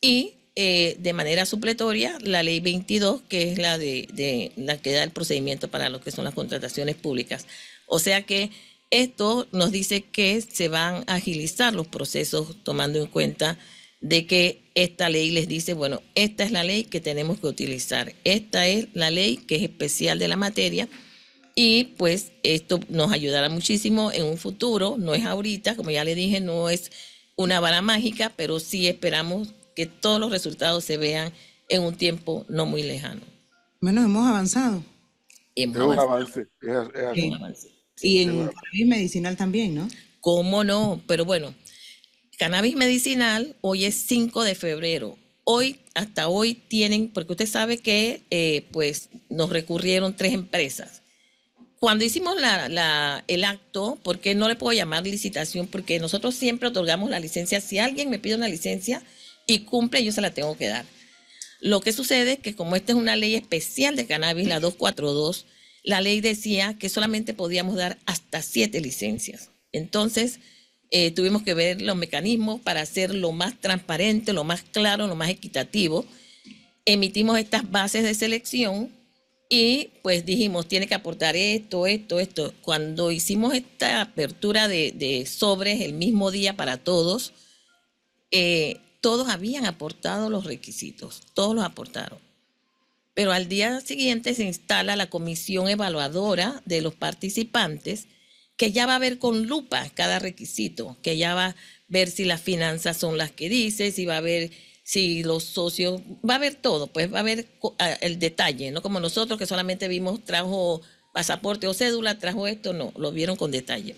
y 0.00 0.34
eh, 0.56 0.96
de 0.98 1.12
manera 1.12 1.46
supletoria 1.46 2.18
la 2.20 2.42
ley 2.42 2.58
22, 2.58 3.22
que 3.28 3.52
es 3.52 3.58
la 3.58 3.78
de, 3.78 4.52
la 4.56 4.78
que 4.78 4.90
da 4.90 5.04
el 5.04 5.12
procedimiento 5.12 5.68
para 5.68 5.90
lo 5.90 6.00
que 6.00 6.10
son 6.10 6.24
las 6.24 6.34
contrataciones 6.34 6.96
públicas. 6.96 7.46
O 7.86 8.00
sea 8.00 8.22
que 8.22 8.50
esto 8.90 9.46
nos 9.52 9.70
dice 9.70 10.02
que 10.02 10.40
se 10.40 10.66
van 10.66 11.04
a 11.06 11.14
agilizar 11.14 11.72
los 11.72 11.86
procesos 11.86 12.56
tomando 12.64 12.98
en 12.98 13.06
cuenta 13.06 13.60
de 14.00 14.26
que 14.26 14.60
esta 14.74 15.08
ley 15.08 15.30
les 15.30 15.46
dice, 15.46 15.74
bueno, 15.74 16.02
esta 16.16 16.42
es 16.42 16.50
la 16.50 16.64
ley 16.64 16.82
que 16.82 17.00
tenemos 17.00 17.38
que 17.38 17.46
utilizar, 17.46 18.12
esta 18.24 18.66
es 18.66 18.88
la 18.94 19.12
ley 19.12 19.36
que 19.36 19.54
es 19.54 19.62
especial 19.62 20.18
de 20.18 20.26
la 20.26 20.36
materia 20.36 20.88
y 21.60 21.84
pues 21.96 22.30
esto 22.44 22.78
nos 22.88 23.10
ayudará 23.10 23.48
muchísimo 23.48 24.12
en 24.12 24.24
un 24.26 24.38
futuro, 24.38 24.94
no 24.96 25.12
es 25.12 25.24
ahorita, 25.24 25.74
como 25.74 25.90
ya 25.90 26.04
le 26.04 26.14
dije, 26.14 26.40
no 26.40 26.70
es 26.70 26.92
una 27.34 27.58
vara 27.58 27.82
mágica, 27.82 28.32
pero 28.36 28.60
sí 28.60 28.86
esperamos 28.86 29.48
que 29.74 29.86
todos 29.86 30.20
los 30.20 30.30
resultados 30.30 30.84
se 30.84 30.98
vean 30.98 31.32
en 31.68 31.82
un 31.82 31.96
tiempo 31.96 32.46
no 32.48 32.64
muy 32.64 32.84
lejano. 32.84 33.22
Menos 33.80 34.04
hemos 34.04 34.24
avanzado. 34.28 34.84
Hemos 35.56 35.76
Es 35.76 35.82
un 35.82 35.92
avanzado, 35.98 36.10
avance. 36.12 36.40
es- 36.62 36.94
es 36.94 37.04
así. 37.06 37.20
Sí. 37.20 37.26
un 37.28 37.34
avance. 37.34 37.68
Y 38.02 38.18
en 38.22 38.28
cannabis 38.46 38.86
medicinal 38.86 39.36
también, 39.36 39.74
¿no? 39.74 39.88
¿Cómo 40.20 40.62
no? 40.62 41.02
Pero 41.08 41.24
bueno, 41.24 41.52
cannabis 42.38 42.76
medicinal 42.76 43.56
hoy 43.62 43.84
es 43.84 43.96
5 43.96 44.44
de 44.44 44.54
febrero. 44.54 45.16
Hoy, 45.42 45.80
hasta 45.94 46.28
hoy 46.28 46.54
tienen, 46.54 47.08
porque 47.08 47.32
usted 47.32 47.46
sabe 47.48 47.78
que 47.78 48.22
eh, 48.30 48.68
pues 48.70 49.08
nos 49.28 49.50
recurrieron 49.50 50.14
tres 50.14 50.34
empresas. 50.34 51.02
Cuando 51.78 52.04
hicimos 52.04 52.36
el 53.28 53.44
acto, 53.44 53.98
porque 54.02 54.34
no 54.34 54.48
le 54.48 54.56
puedo 54.56 54.76
llamar 54.76 55.06
licitación, 55.06 55.68
porque 55.68 56.00
nosotros 56.00 56.34
siempre 56.34 56.68
otorgamos 56.68 57.08
la 57.08 57.20
licencia. 57.20 57.60
Si 57.60 57.78
alguien 57.78 58.10
me 58.10 58.18
pide 58.18 58.34
una 58.34 58.48
licencia 58.48 59.02
y 59.46 59.60
cumple, 59.60 60.02
yo 60.04 60.10
se 60.10 60.20
la 60.20 60.32
tengo 60.32 60.56
que 60.56 60.66
dar. 60.66 60.84
Lo 61.60 61.80
que 61.80 61.92
sucede 61.92 62.32
es 62.32 62.38
que 62.40 62.54
como 62.54 62.74
esta 62.74 62.92
es 62.92 62.98
una 62.98 63.16
ley 63.16 63.36
especial 63.36 63.94
de 63.94 64.06
cannabis, 64.06 64.48
la 64.48 64.60
242, 64.60 65.46
la 65.84 66.00
ley 66.00 66.20
decía 66.20 66.76
que 66.78 66.88
solamente 66.88 67.32
podíamos 67.32 67.76
dar 67.76 67.98
hasta 68.06 68.42
siete 68.42 68.80
licencias. 68.80 69.50
Entonces, 69.70 70.40
eh, 70.90 71.12
tuvimos 71.12 71.42
que 71.42 71.54
ver 71.54 71.80
los 71.80 71.96
mecanismos 71.96 72.60
para 72.60 72.80
hacer 72.80 73.14
lo 73.14 73.30
más 73.30 73.58
transparente, 73.60 74.32
lo 74.32 74.42
más 74.42 74.62
claro, 74.62 75.06
lo 75.06 75.14
más 75.14 75.30
equitativo. 75.30 76.04
Emitimos 76.84 77.38
estas 77.38 77.70
bases 77.70 78.02
de 78.02 78.14
selección 78.14 78.90
y 79.48 79.92
pues 80.02 80.26
dijimos, 80.26 80.68
tiene 80.68 80.86
que 80.86 80.94
aportar 80.94 81.34
esto, 81.34 81.86
esto, 81.86 82.20
esto. 82.20 82.52
Cuando 82.60 83.10
hicimos 83.10 83.54
esta 83.54 84.02
apertura 84.02 84.68
de, 84.68 85.24
sobres 85.26 85.80
el 85.80 85.94
mismo 85.94 86.30
día 86.30 86.56
para 86.56 86.76
todos, 86.76 87.32
eh, 88.30 88.80
todos 89.00 89.28
habían 89.28 89.64
aportado 89.64 90.28
los 90.28 90.44
requisitos, 90.44 91.22
todos 91.32 91.54
los 91.54 91.64
aportaron. 91.64 92.18
Pero 93.14 93.32
al 93.32 93.48
día 93.48 93.80
siguiente 93.80 94.34
se 94.34 94.44
instala 94.44 94.96
la 94.96 95.08
comisión 95.08 95.68
evaluadora 95.68 96.62
de 96.66 96.82
los 96.82 96.94
participantes, 96.94 98.06
que 98.58 98.70
ya 98.70 98.86
va 98.86 98.96
a 98.96 99.00
ver 99.00 99.18
con 99.18 99.46
lupa 99.46 99.88
cada 99.94 100.18
requisito, 100.18 100.98
que 101.02 101.16
ya 101.16 101.34
va 101.34 101.46
a 101.46 101.56
ver 101.88 102.10
si 102.10 102.24
las 102.24 102.42
finanzas 102.42 102.98
son 102.98 103.16
las 103.16 103.32
que 103.32 103.48
dice, 103.48 103.92
si 103.92 104.04
va 104.04 104.18
a 104.18 104.20
ver 104.20 104.50
si 104.88 105.22
los 105.22 105.44
socios, 105.44 106.00
va 106.26 106.36
a 106.36 106.38
ver 106.38 106.54
todo, 106.54 106.86
pues 106.86 107.12
va 107.12 107.20
a 107.20 107.22
a- 107.78 107.92
el 107.92 108.18
detalle, 108.18 108.70
no 108.70 108.80
como 108.80 109.00
nosotros 109.00 109.38
que 109.38 109.44
solamente 109.44 109.86
vimos 109.86 110.24
trajo 110.24 110.80
pasaporte 111.12 111.66
o 111.66 111.74
cédula, 111.74 112.18
trajo 112.18 112.46
esto, 112.46 112.72
no, 112.72 112.94
lo 112.96 113.12
vieron 113.12 113.36
con 113.36 113.50
detalle. 113.50 113.96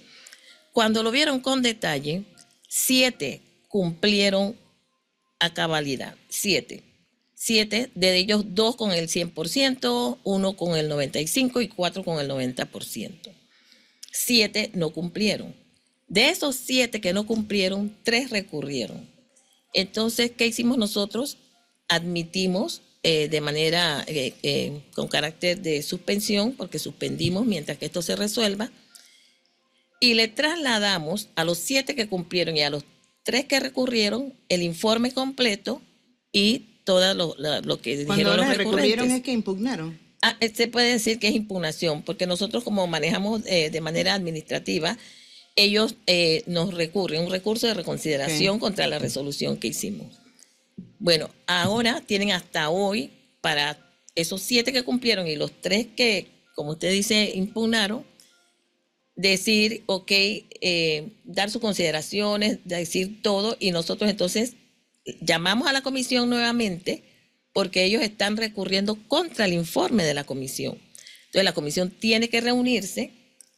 Cuando 0.72 1.04
lo 1.04 1.12
vieron 1.12 1.38
con 1.38 1.62
detalle, 1.62 2.24
siete 2.66 3.40
cumplieron 3.68 4.56
a 5.38 5.54
cabalidad, 5.54 6.16
siete. 6.28 6.82
Siete, 7.36 7.92
de 7.94 8.16
ellos 8.16 8.44
dos 8.48 8.74
con 8.74 8.90
el 8.90 9.08
100%, 9.08 10.18
uno 10.24 10.56
con 10.56 10.76
el 10.76 10.90
95% 10.90 11.62
y 11.62 11.68
cuatro 11.68 12.02
con 12.02 12.18
el 12.18 12.28
90%. 12.28 13.30
Siete 14.10 14.72
no 14.74 14.90
cumplieron. 14.90 15.54
De 16.08 16.30
esos 16.30 16.56
siete 16.56 17.00
que 17.00 17.12
no 17.12 17.28
cumplieron, 17.28 17.96
tres 18.02 18.30
recurrieron. 18.30 19.08
Entonces, 19.74 20.30
¿qué 20.36 20.46
hicimos 20.46 20.78
nosotros? 20.78 21.36
Admitimos 21.88 22.82
eh, 23.02 23.28
de 23.28 23.40
manera 23.40 24.04
eh, 24.06 24.34
eh, 24.42 24.82
con 24.94 25.08
carácter 25.08 25.60
de 25.60 25.82
suspensión, 25.82 26.52
porque 26.52 26.78
suspendimos 26.78 27.46
mientras 27.46 27.78
que 27.78 27.86
esto 27.86 28.02
se 28.02 28.14
resuelva, 28.16 28.70
y 30.00 30.14
le 30.14 30.28
trasladamos 30.28 31.28
a 31.34 31.44
los 31.44 31.58
siete 31.58 31.94
que 31.94 32.08
cumplieron 32.08 32.56
y 32.56 32.62
a 32.62 32.70
los 32.70 32.84
tres 33.22 33.44
que 33.46 33.60
recurrieron 33.60 34.34
el 34.48 34.62
informe 34.62 35.12
completo 35.12 35.82
y 36.32 36.66
todo 36.84 37.12
lo, 37.14 37.34
la- 37.38 37.60
lo 37.60 37.80
que 37.80 38.04
Cuando 38.04 38.14
dijeron 38.30 38.36
los 38.48 38.56
recurrieron 38.56 39.10
es 39.10 39.22
que 39.22 39.32
impugnaron. 39.32 39.98
Ah, 40.22 40.36
se 40.54 40.68
puede 40.68 40.92
decir 40.92 41.18
que 41.18 41.28
es 41.28 41.34
impugnación, 41.34 42.02
porque 42.02 42.26
nosotros 42.26 42.64
como 42.64 42.86
manejamos 42.86 43.42
de 43.44 43.80
manera 43.80 44.12
administrativa, 44.14 44.98
ellos 45.56 45.96
eh, 46.06 46.42
nos 46.46 46.74
recurren, 46.74 47.24
un 47.24 47.30
recurso 47.30 47.66
de 47.66 47.74
reconsideración 47.74 48.58
contra 48.58 48.86
la 48.86 48.98
resolución 48.98 49.56
que 49.56 49.68
hicimos. 49.68 50.18
Bueno, 50.98 51.30
ahora 51.46 52.02
tienen 52.06 52.32
hasta 52.32 52.70
hoy 52.70 53.10
para 53.40 53.78
esos 54.14 54.42
siete 54.42 54.72
que 54.72 54.82
cumplieron 54.82 55.26
y 55.26 55.36
los 55.36 55.52
tres 55.60 55.86
que, 55.96 56.28
como 56.54 56.72
usted 56.72 56.90
dice, 56.92 57.32
impugnaron, 57.34 58.04
decir, 59.16 59.82
ok, 59.86 60.10
eh, 60.10 61.08
dar 61.24 61.50
sus 61.50 61.60
consideraciones, 61.60 62.58
decir 62.64 63.22
todo, 63.22 63.56
y 63.60 63.70
nosotros 63.70 64.10
entonces 64.10 64.54
llamamos 65.20 65.68
a 65.68 65.72
la 65.72 65.82
comisión 65.82 66.30
nuevamente 66.30 67.02
porque 67.52 67.84
ellos 67.84 68.02
están 68.02 68.36
recurriendo 68.36 68.96
contra 69.08 69.44
el 69.44 69.52
informe 69.52 70.04
de 70.04 70.14
la 70.14 70.24
comisión. 70.24 70.78
Entonces 71.26 71.44
la 71.44 71.52
comisión 71.52 71.90
tiene 71.90 72.28
que 72.28 72.40
reunirse 72.40 73.12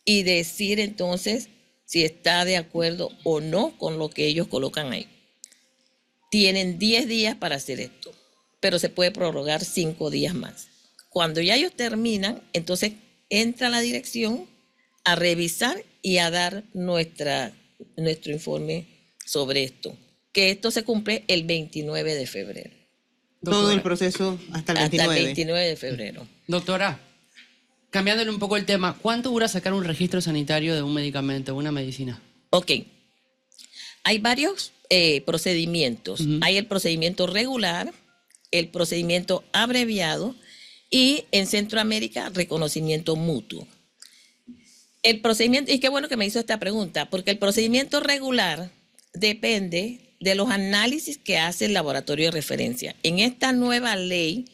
y 0.04 0.22
decir 0.22 0.80
entonces 0.80 1.48
si 1.92 2.04
está 2.04 2.46
de 2.46 2.56
acuerdo 2.56 3.10
o 3.22 3.42
no 3.42 3.76
con 3.76 3.98
lo 3.98 4.08
que 4.08 4.26
ellos 4.26 4.46
colocan 4.46 4.94
ahí. 4.94 5.06
Tienen 6.30 6.78
10 6.78 7.06
días 7.06 7.36
para 7.36 7.56
hacer 7.56 7.80
esto, 7.80 8.10
pero 8.60 8.78
se 8.78 8.88
puede 8.88 9.10
prorrogar 9.10 9.62
5 9.62 10.08
días 10.08 10.32
más. 10.32 10.68
Cuando 11.10 11.42
ya 11.42 11.54
ellos 11.54 11.72
terminan, 11.76 12.40
entonces 12.54 12.92
entra 13.28 13.68
la 13.68 13.82
dirección 13.82 14.46
a 15.04 15.16
revisar 15.16 15.84
y 16.00 16.16
a 16.16 16.30
dar 16.30 16.64
nuestra, 16.72 17.52
nuestro 17.98 18.32
informe 18.32 18.86
sobre 19.26 19.62
esto. 19.62 19.94
Que 20.32 20.50
esto 20.50 20.70
se 20.70 20.84
cumple 20.84 21.24
el 21.28 21.44
29 21.44 22.14
de 22.14 22.26
febrero. 22.26 22.70
Todo 23.44 23.70
el 23.70 23.82
proceso 23.82 24.38
hasta 24.54 24.72
el 24.72 24.78
Hasta 24.78 25.08
29. 25.08 25.18
el 25.18 25.24
29 25.26 25.68
de 25.68 25.76
febrero. 25.76 26.26
Doctora, 26.46 26.98
cambiándole 27.92 28.30
un 28.30 28.38
poco 28.38 28.56
el 28.56 28.64
tema, 28.64 28.96
¿cuánto 29.00 29.30
dura 29.30 29.46
sacar 29.46 29.74
un 29.74 29.84
registro 29.84 30.20
sanitario 30.20 30.74
de 30.74 30.82
un 30.82 30.94
medicamento, 30.94 31.54
una 31.54 31.70
medicina? 31.70 32.20
Ok. 32.50 32.72
Hay 34.02 34.18
varios 34.18 34.72
eh, 34.88 35.20
procedimientos. 35.20 36.22
Hay 36.40 36.56
el 36.56 36.66
procedimiento 36.66 37.26
regular, 37.26 37.92
el 38.50 38.68
procedimiento 38.68 39.44
abreviado 39.52 40.34
y 40.90 41.24
en 41.32 41.46
Centroamérica 41.46 42.30
reconocimiento 42.30 43.14
mutuo. 43.14 43.68
El 45.02 45.20
procedimiento, 45.20 45.70
y 45.70 45.78
qué 45.78 45.90
bueno 45.90 46.08
que 46.08 46.16
me 46.16 46.26
hizo 46.26 46.40
esta 46.40 46.58
pregunta, 46.58 47.10
porque 47.10 47.30
el 47.30 47.38
procedimiento 47.38 48.00
regular 48.00 48.70
depende 49.12 50.16
de 50.18 50.34
los 50.34 50.50
análisis 50.50 51.18
que 51.18 51.38
hace 51.38 51.66
el 51.66 51.74
laboratorio 51.74 52.26
de 52.26 52.30
referencia. 52.30 52.96
En 53.02 53.18
esta 53.18 53.52
nueva 53.52 53.96
ley, 53.96 54.46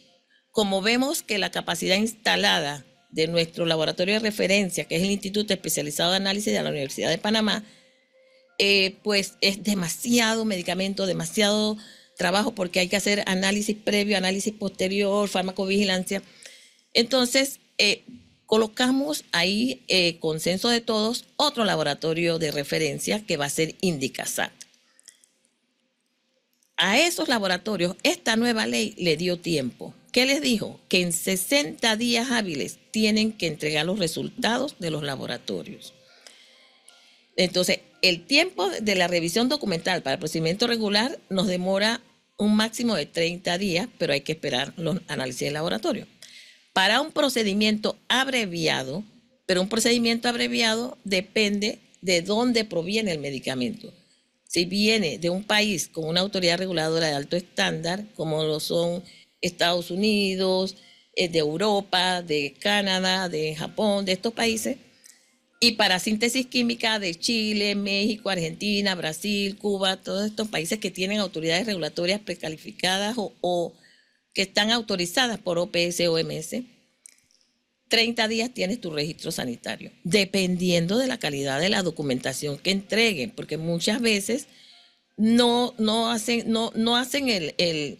como 0.50 0.82
vemos 0.82 1.22
que 1.22 1.38
la 1.38 1.52
capacidad 1.52 1.96
instalada 1.96 2.84
de 3.10 3.26
nuestro 3.26 3.66
laboratorio 3.66 4.14
de 4.14 4.20
referencia, 4.20 4.84
que 4.84 4.96
es 4.96 5.02
el 5.02 5.10
Instituto 5.10 5.52
Especializado 5.52 6.10
de 6.10 6.18
Análisis 6.18 6.52
de 6.52 6.62
la 6.62 6.70
Universidad 6.70 7.10
de 7.10 7.18
Panamá, 7.18 7.64
eh, 8.58 8.96
pues 9.02 9.34
es 9.40 9.62
demasiado 9.62 10.44
medicamento, 10.44 11.06
demasiado 11.06 11.78
trabajo 12.16 12.54
porque 12.54 12.80
hay 12.80 12.88
que 12.88 12.96
hacer 12.96 13.22
análisis 13.26 13.76
previo, 13.76 14.18
análisis 14.18 14.52
posterior, 14.52 15.28
farmacovigilancia. 15.28 16.22
Entonces, 16.92 17.60
eh, 17.78 18.04
colocamos 18.44 19.24
ahí, 19.30 19.84
eh, 19.88 20.18
consenso 20.18 20.68
de 20.68 20.80
todos, 20.80 21.26
otro 21.36 21.64
laboratorio 21.64 22.38
de 22.38 22.50
referencia 22.50 23.24
que 23.24 23.36
va 23.36 23.44
a 23.44 23.50
ser 23.50 23.76
Indicasat. 23.80 24.52
A 26.76 26.98
esos 26.98 27.28
laboratorios, 27.28 27.96
esta 28.02 28.36
nueva 28.36 28.66
ley 28.66 28.94
le 28.98 29.16
dio 29.16 29.38
tiempo. 29.38 29.94
¿Qué 30.12 30.26
les 30.26 30.40
dijo? 30.40 30.80
Que 30.88 31.02
en 31.02 31.12
60 31.12 31.96
días 31.96 32.30
hábiles 32.30 32.78
tienen 32.90 33.32
que 33.32 33.46
entregar 33.46 33.86
los 33.86 33.98
resultados 33.98 34.76
de 34.78 34.90
los 34.90 35.02
laboratorios. 35.02 35.92
Entonces, 37.36 37.80
el 38.02 38.26
tiempo 38.26 38.68
de 38.68 38.94
la 38.94 39.08
revisión 39.08 39.48
documental 39.48 40.02
para 40.02 40.14
el 40.14 40.18
procedimiento 40.18 40.66
regular 40.66 41.18
nos 41.28 41.46
demora 41.46 42.00
un 42.36 42.56
máximo 42.56 42.94
de 42.94 43.06
30 43.06 43.58
días, 43.58 43.88
pero 43.98 44.12
hay 44.12 44.22
que 44.22 44.32
esperar 44.32 44.72
los 44.76 45.00
análisis 45.08 45.40
de 45.40 45.50
laboratorio. 45.50 46.06
Para 46.72 47.00
un 47.00 47.12
procedimiento 47.12 47.98
abreviado, 48.08 49.04
pero 49.46 49.60
un 49.60 49.68
procedimiento 49.68 50.28
abreviado 50.28 50.96
depende 51.04 51.80
de 52.00 52.22
dónde 52.22 52.64
proviene 52.64 53.12
el 53.12 53.18
medicamento. 53.18 53.92
si 54.50 54.64
viene 54.64 55.18
de 55.18 55.28
un 55.28 55.44
país 55.44 55.88
con 55.88 56.04
una 56.06 56.20
autoridad 56.20 56.56
reguladora 56.56 57.08
de 57.08 57.14
alto 57.14 57.36
estándar, 57.36 58.06
como 58.14 58.44
lo 58.44 58.60
son 58.60 59.04
Estados 59.40 59.90
Unidos, 59.90 60.76
eh, 61.14 61.28
de 61.28 61.38
Europa, 61.38 62.22
de 62.22 62.54
Canadá, 62.60 63.28
de 63.28 63.54
Japón, 63.54 64.04
de 64.04 64.12
estos 64.12 64.32
países, 64.32 64.76
y 65.60 65.72
para 65.72 65.98
síntesis 65.98 66.46
química 66.46 66.98
de 66.98 67.14
Chile, 67.14 67.74
México, 67.74 68.30
Argentina, 68.30 68.94
Brasil, 68.94 69.56
Cuba, 69.58 69.96
todos 69.96 70.26
estos 70.26 70.48
países 70.48 70.78
que 70.78 70.90
tienen 70.90 71.18
autoridades 71.18 71.66
regulatorias 71.66 72.20
precalificadas 72.20 73.16
o, 73.16 73.74
que 74.32 74.42
están 74.42 74.70
autorizadas 74.70 75.38
por 75.38 75.58
OPS 75.58 76.00
OMS, 76.08 76.62
30 77.88 78.28
días 78.28 78.54
tienes 78.54 78.80
tu 78.80 78.90
registro 78.90 79.32
sanitario, 79.32 79.90
dependiendo 80.04 80.98
de 80.98 81.08
la 81.08 81.18
calidad 81.18 81.58
de 81.58 81.70
la 81.70 81.82
documentación 81.82 82.58
que 82.58 82.70
entreguen, 82.70 83.30
porque 83.30 83.56
muchas 83.56 84.00
veces 84.00 84.46
no, 85.16 85.74
no 85.78 86.10
hacen, 86.10 86.52
no, 86.52 86.70
no 86.76 86.96
hacen 86.96 87.28
el, 87.28 87.98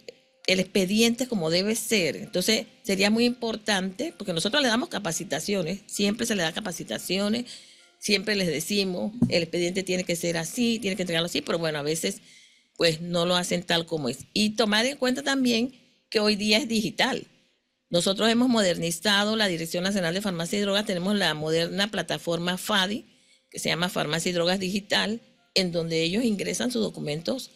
el 0.49 0.59
expediente 0.59 1.27
como 1.27 1.51
debe 1.51 1.75
ser. 1.75 2.15
Entonces, 2.15 2.65
sería 2.81 3.11
muy 3.11 3.25
importante, 3.25 4.15
porque 4.17 4.33
nosotros 4.33 4.63
le 4.63 4.67
damos 4.67 4.89
capacitaciones, 4.89 5.81
siempre 5.85 6.25
se 6.25 6.35
le 6.35 6.41
da 6.41 6.51
capacitaciones, 6.51 7.45
siempre 7.99 8.35
les 8.35 8.47
decimos, 8.47 9.13
el 9.29 9.43
expediente 9.43 9.83
tiene 9.83 10.05
que 10.05 10.15
ser 10.15 10.37
así, 10.37 10.79
tiene 10.79 10.95
que 10.95 11.03
entregarlo 11.03 11.27
así, 11.27 11.41
pero 11.41 11.59
bueno, 11.59 11.77
a 11.77 11.83
veces 11.83 12.21
pues 12.77 12.99
no 12.99 13.27
lo 13.27 13.35
hacen 13.35 13.61
tal 13.61 13.85
como 13.85 14.09
es. 14.09 14.25
Y 14.33 14.55
tomar 14.55 14.87
en 14.87 14.97
cuenta 14.97 15.21
también 15.21 15.71
que 16.09 16.19
hoy 16.19 16.35
día 16.35 16.57
es 16.57 16.67
digital. 16.67 17.27
Nosotros 17.91 18.27
hemos 18.27 18.49
modernizado 18.49 19.35
la 19.35 19.47
Dirección 19.47 19.83
Nacional 19.83 20.15
de 20.15 20.21
Farmacia 20.21 20.57
y 20.57 20.61
Drogas, 20.63 20.87
tenemos 20.87 21.15
la 21.15 21.35
moderna 21.35 21.91
plataforma 21.91 22.57
FADI, 22.57 23.05
que 23.51 23.59
se 23.59 23.69
llama 23.69 23.89
Farmacia 23.89 24.31
y 24.31 24.33
Drogas 24.33 24.59
Digital, 24.59 25.21
en 25.53 25.71
donde 25.71 26.01
ellos 26.01 26.23
ingresan 26.23 26.71
sus 26.71 26.81
documentos 26.81 27.51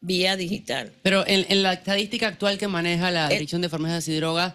vía 0.00 0.36
digital. 0.36 0.92
Pero 1.02 1.24
en, 1.26 1.62
la 1.62 1.74
estadística 1.74 2.28
actual 2.28 2.58
que 2.58 2.68
maneja 2.68 3.10
la 3.10 3.28
Eh, 3.28 3.34
Dirección 3.34 3.62
de 3.62 3.68
Farmacias 3.68 4.08
y 4.08 4.16
Drogas, 4.16 4.54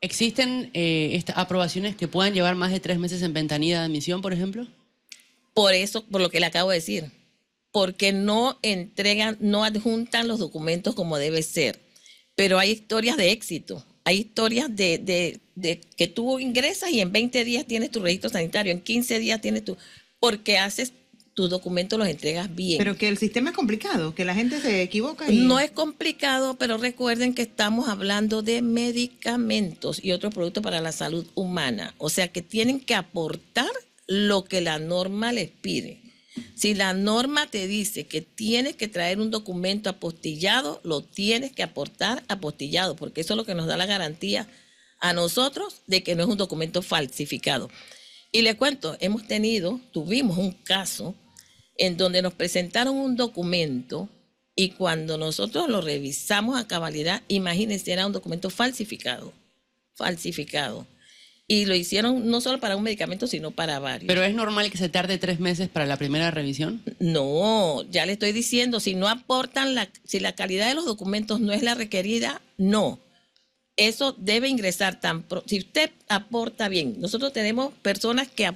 ¿existen 0.00 0.70
eh, 0.74 1.10
estas 1.14 1.36
aprobaciones 1.38 1.96
que 1.96 2.08
puedan 2.08 2.34
llevar 2.34 2.54
más 2.54 2.70
de 2.70 2.80
tres 2.80 2.98
meses 2.98 3.22
en 3.22 3.32
ventanilla 3.32 3.80
de 3.80 3.86
admisión, 3.86 4.22
por 4.22 4.32
ejemplo? 4.32 4.66
Por 5.54 5.74
eso, 5.74 6.04
por 6.04 6.20
lo 6.20 6.30
que 6.30 6.40
le 6.40 6.46
acabo 6.46 6.70
de 6.70 6.76
decir, 6.76 7.10
porque 7.72 8.12
no 8.12 8.58
entregan, 8.62 9.36
no 9.40 9.64
adjuntan 9.64 10.28
los 10.28 10.38
documentos 10.38 10.94
como 10.94 11.18
debe 11.18 11.42
ser. 11.42 11.80
Pero 12.36 12.58
hay 12.58 12.70
historias 12.70 13.16
de 13.16 13.32
éxito, 13.32 13.84
hay 14.04 14.18
historias 14.18 14.74
de, 14.74 14.98
de, 14.98 15.40
de 15.56 15.80
que 15.96 16.06
tú 16.06 16.38
ingresas 16.38 16.90
y 16.90 17.00
en 17.00 17.10
20 17.10 17.44
días 17.44 17.66
tienes 17.66 17.90
tu 17.90 18.00
registro 18.00 18.30
sanitario, 18.30 18.70
en 18.72 18.80
15 18.80 19.18
días 19.18 19.40
tienes 19.40 19.64
tu, 19.64 19.76
porque 20.20 20.58
haces 20.58 20.92
tus 21.38 21.48
documentos, 21.48 21.96
los 22.00 22.08
entregas 22.08 22.52
bien. 22.52 22.78
Pero 22.78 22.98
que 22.98 23.06
el 23.06 23.16
sistema 23.16 23.50
es 23.50 23.56
complicado, 23.56 24.12
que 24.12 24.24
la 24.24 24.34
gente 24.34 24.60
se 24.60 24.82
equivoca. 24.82 25.30
Y... 25.30 25.38
No 25.38 25.60
es 25.60 25.70
complicado, 25.70 26.58
pero 26.58 26.78
recuerden 26.78 27.32
que 27.32 27.42
estamos 27.42 27.88
hablando 27.88 28.42
de 28.42 28.60
medicamentos 28.60 30.04
y 30.04 30.10
otros 30.10 30.34
productos 30.34 30.64
para 30.64 30.80
la 30.80 30.90
salud 30.90 31.24
humana. 31.36 31.94
O 31.98 32.10
sea 32.10 32.26
que 32.26 32.42
tienen 32.42 32.80
que 32.80 32.96
aportar 32.96 33.70
lo 34.08 34.46
que 34.46 34.60
la 34.60 34.80
norma 34.80 35.30
les 35.30 35.48
pide. 35.48 36.02
Si 36.56 36.74
la 36.74 36.92
norma 36.92 37.46
te 37.46 37.68
dice 37.68 38.08
que 38.08 38.20
tienes 38.20 38.74
que 38.74 38.88
traer 38.88 39.20
un 39.20 39.30
documento 39.30 39.90
apostillado, 39.90 40.80
lo 40.82 41.02
tienes 41.04 41.52
que 41.52 41.62
aportar 41.62 42.24
apostillado, 42.26 42.96
porque 42.96 43.20
eso 43.20 43.34
es 43.34 43.36
lo 43.36 43.44
que 43.44 43.54
nos 43.54 43.68
da 43.68 43.76
la 43.76 43.86
garantía 43.86 44.48
a 44.98 45.12
nosotros 45.12 45.82
de 45.86 46.02
que 46.02 46.16
no 46.16 46.24
es 46.24 46.28
un 46.28 46.36
documento 46.36 46.82
falsificado. 46.82 47.70
Y 48.32 48.42
le 48.42 48.56
cuento, 48.56 48.96
hemos 48.98 49.24
tenido, 49.28 49.80
tuvimos 49.92 50.36
un 50.36 50.50
caso 50.50 51.14
en 51.78 51.96
donde 51.96 52.20
nos 52.20 52.34
presentaron 52.34 52.96
un 52.96 53.16
documento 53.16 54.08
y 54.54 54.70
cuando 54.70 55.16
nosotros 55.16 55.68
lo 55.68 55.80
revisamos 55.80 56.60
a 56.60 56.66
cabalidad, 56.66 57.22
imagínense, 57.28 57.92
era 57.92 58.06
un 58.06 58.12
documento 58.12 58.50
falsificado, 58.50 59.32
falsificado. 59.94 60.84
Y 61.46 61.64
lo 61.64 61.74
hicieron 61.74 62.28
no 62.28 62.42
solo 62.42 62.60
para 62.60 62.76
un 62.76 62.82
medicamento, 62.82 63.26
sino 63.26 63.52
para 63.52 63.78
varios. 63.78 64.08
¿Pero 64.08 64.22
es 64.22 64.34
normal 64.34 64.70
que 64.70 64.76
se 64.76 64.88
tarde 64.90 65.16
tres 65.16 65.40
meses 65.40 65.68
para 65.68 65.86
la 65.86 65.96
primera 65.96 66.30
revisión? 66.30 66.82
No, 66.98 67.84
ya 67.90 68.04
le 68.04 68.14
estoy 68.14 68.32
diciendo, 68.32 68.80
si 68.80 68.94
no 68.96 69.08
aportan, 69.08 69.74
la, 69.74 69.88
si 70.04 70.18
la 70.18 70.34
calidad 70.34 70.68
de 70.68 70.74
los 70.74 70.84
documentos 70.84 71.40
no 71.40 71.52
es 71.52 71.62
la 71.62 71.74
requerida, 71.74 72.42
no. 72.58 73.00
Eso 73.76 74.12
debe 74.18 74.48
ingresar 74.48 75.00
tan 75.00 75.24
Si 75.46 75.58
usted 75.58 75.92
aporta 76.08 76.68
bien, 76.68 76.96
nosotros 76.98 77.32
tenemos 77.32 77.72
personas 77.74 78.26
que 78.26 78.50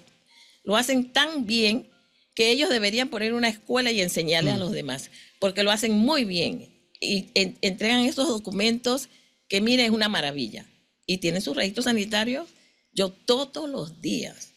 lo 0.65 0.77
hacen 0.77 1.13
tan 1.13 1.47
bien 1.47 1.92
que 2.35 2.51
ellos 2.51 2.71
deberían 2.71 3.09
poner 3.09 3.35
una 3.35 3.49
escuela 3.49 3.91
y 3.91 4.01
enseñarle 4.01 4.51
a 4.51 4.57
los 4.57 4.73
demás, 4.73 5.11
porque 5.39 5.63
lo 5.63 5.71
hacen 5.71 5.93
muy 5.93 6.25
bien 6.25 6.73
y 7.03 7.31
en, 7.35 7.59
entregan 7.61 8.01
esos 8.01 8.29
documentos 8.29 9.09
que, 9.49 9.61
mire, 9.61 9.85
es 9.85 9.91
una 9.91 10.09
maravilla. 10.09 10.65
Y 11.05 11.19
tienen 11.19 11.43
su 11.43 11.53
registro 11.53 11.83
sanitario. 11.83 12.47
Yo 12.95 13.11
todos 13.11 13.69
los 13.69 14.01
días 14.01 14.53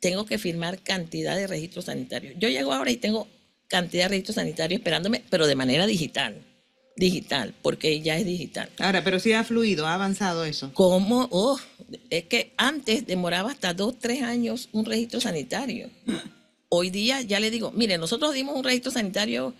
tengo 0.00 0.26
que 0.26 0.38
firmar 0.38 0.82
cantidad 0.82 1.34
de 1.34 1.46
registros 1.46 1.86
sanitarios. 1.86 2.34
Yo 2.38 2.48
llego 2.48 2.72
ahora 2.72 2.90
y 2.90 2.96
tengo 2.96 3.26
cantidad 3.66 4.04
de 4.04 4.08
registros 4.10 4.36
sanitarios 4.36 4.80
esperándome, 4.80 5.24
pero 5.30 5.46
de 5.46 5.56
manera 5.56 5.86
digital. 5.86 6.36
Digital, 6.96 7.54
porque 7.62 8.00
ya 8.00 8.16
es 8.16 8.24
digital. 8.24 8.70
Ahora, 8.78 9.02
pero 9.02 9.18
sí 9.18 9.32
ha 9.32 9.44
fluido, 9.44 9.86
ha 9.86 9.94
avanzado 9.94 10.44
eso. 10.44 10.70
¿Cómo? 10.74 11.28
Oh, 11.30 11.58
es 12.10 12.24
que 12.24 12.52
antes 12.56 13.06
demoraba 13.06 13.50
hasta 13.50 13.74
dos, 13.74 13.98
tres 13.98 14.22
años 14.22 14.68
un 14.72 14.84
registro 14.84 15.20
sanitario. 15.20 15.90
Hoy 16.68 16.90
día 16.90 17.20
ya 17.22 17.40
le 17.40 17.50
digo, 17.50 17.70
mire, 17.72 17.98
nosotros 17.98 18.34
dimos 18.34 18.56
un 18.56 18.64
registro 18.64 18.90
sanitario 18.90 19.54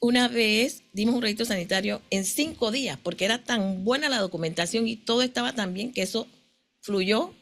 una 0.00 0.28
vez, 0.28 0.82
dimos 0.92 1.14
un 1.16 1.22
registro 1.22 1.44
sanitario 1.46 2.00
en 2.10 2.24
cinco 2.24 2.70
días, 2.70 2.98
porque 3.02 3.24
era 3.24 3.42
tan 3.44 3.84
buena 3.84 4.08
la 4.08 4.18
documentación 4.18 4.86
y 4.86 4.96
todo 4.96 5.22
estaba 5.22 5.52
tan 5.54 5.74
bien 5.74 5.92
que 5.92 6.02
eso 6.02 6.26
fluyó 6.80 7.34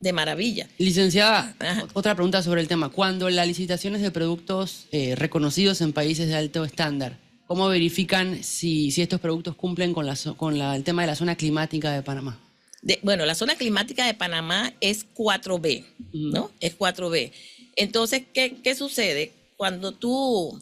de 0.00 0.12
maravilla. 0.12 0.68
Licenciada, 0.78 1.54
Ajá. 1.58 1.86
otra 1.94 2.14
pregunta 2.14 2.42
sobre 2.42 2.60
el 2.60 2.68
tema. 2.68 2.90
Cuando 2.90 3.28
las 3.30 3.46
licitaciones 3.46 4.02
de 4.02 4.10
productos 4.10 4.86
eh, 4.92 5.14
reconocidos 5.16 5.80
en 5.80 5.92
países 5.92 6.28
de 6.28 6.34
alto 6.36 6.64
estándar, 6.64 7.18
¿cómo 7.46 7.68
verifican 7.68 8.42
si, 8.44 8.90
si 8.90 9.02
estos 9.02 9.20
productos 9.20 9.56
cumplen 9.56 9.92
con, 9.92 10.06
la, 10.06 10.16
con 10.36 10.58
la- 10.58 10.76
el 10.76 10.84
tema 10.84 11.02
de 11.02 11.08
la 11.08 11.16
zona 11.16 11.34
climática 11.36 11.92
de 11.92 12.02
Panamá? 12.02 12.38
De- 12.82 13.00
bueno, 13.02 13.26
la 13.26 13.34
zona 13.34 13.56
climática 13.56 14.06
de 14.06 14.14
Panamá 14.14 14.72
es 14.80 15.06
4B, 15.14 15.84
¿no? 16.12 16.52
Es 16.60 16.78
4B. 16.78 17.32
Entonces, 17.76 18.22
¿qué, 18.32 18.56
qué 18.62 18.74
sucede? 18.74 19.32
Cuando 19.56 19.92
tú 19.92 20.60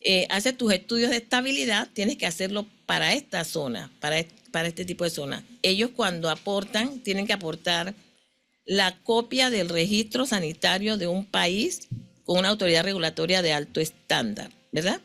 eh, 0.00 0.26
haces 0.30 0.56
tus 0.56 0.72
estudios 0.72 1.10
de 1.10 1.16
estabilidad, 1.16 1.88
tienes 1.92 2.16
que 2.16 2.26
hacerlo 2.26 2.66
para 2.86 3.14
esta 3.14 3.44
zona, 3.44 3.90
para, 4.00 4.24
para 4.50 4.68
este 4.68 4.84
tipo 4.84 5.04
de 5.04 5.10
zona. 5.10 5.44
Ellos 5.62 5.90
cuando 5.94 6.28
aportan, 6.30 7.00
tienen 7.00 7.26
que 7.26 7.32
aportar 7.32 7.94
la 8.66 8.98
copia 9.02 9.50
del 9.50 9.68
registro 9.68 10.26
sanitario 10.26 10.96
de 10.96 11.06
un 11.06 11.24
país 11.26 11.88
con 12.24 12.38
una 12.38 12.48
autoridad 12.48 12.84
regulatoria 12.84 13.42
de 13.42 13.52
alto 13.52 13.80
estándar, 13.80 14.50
¿verdad? 14.72 15.00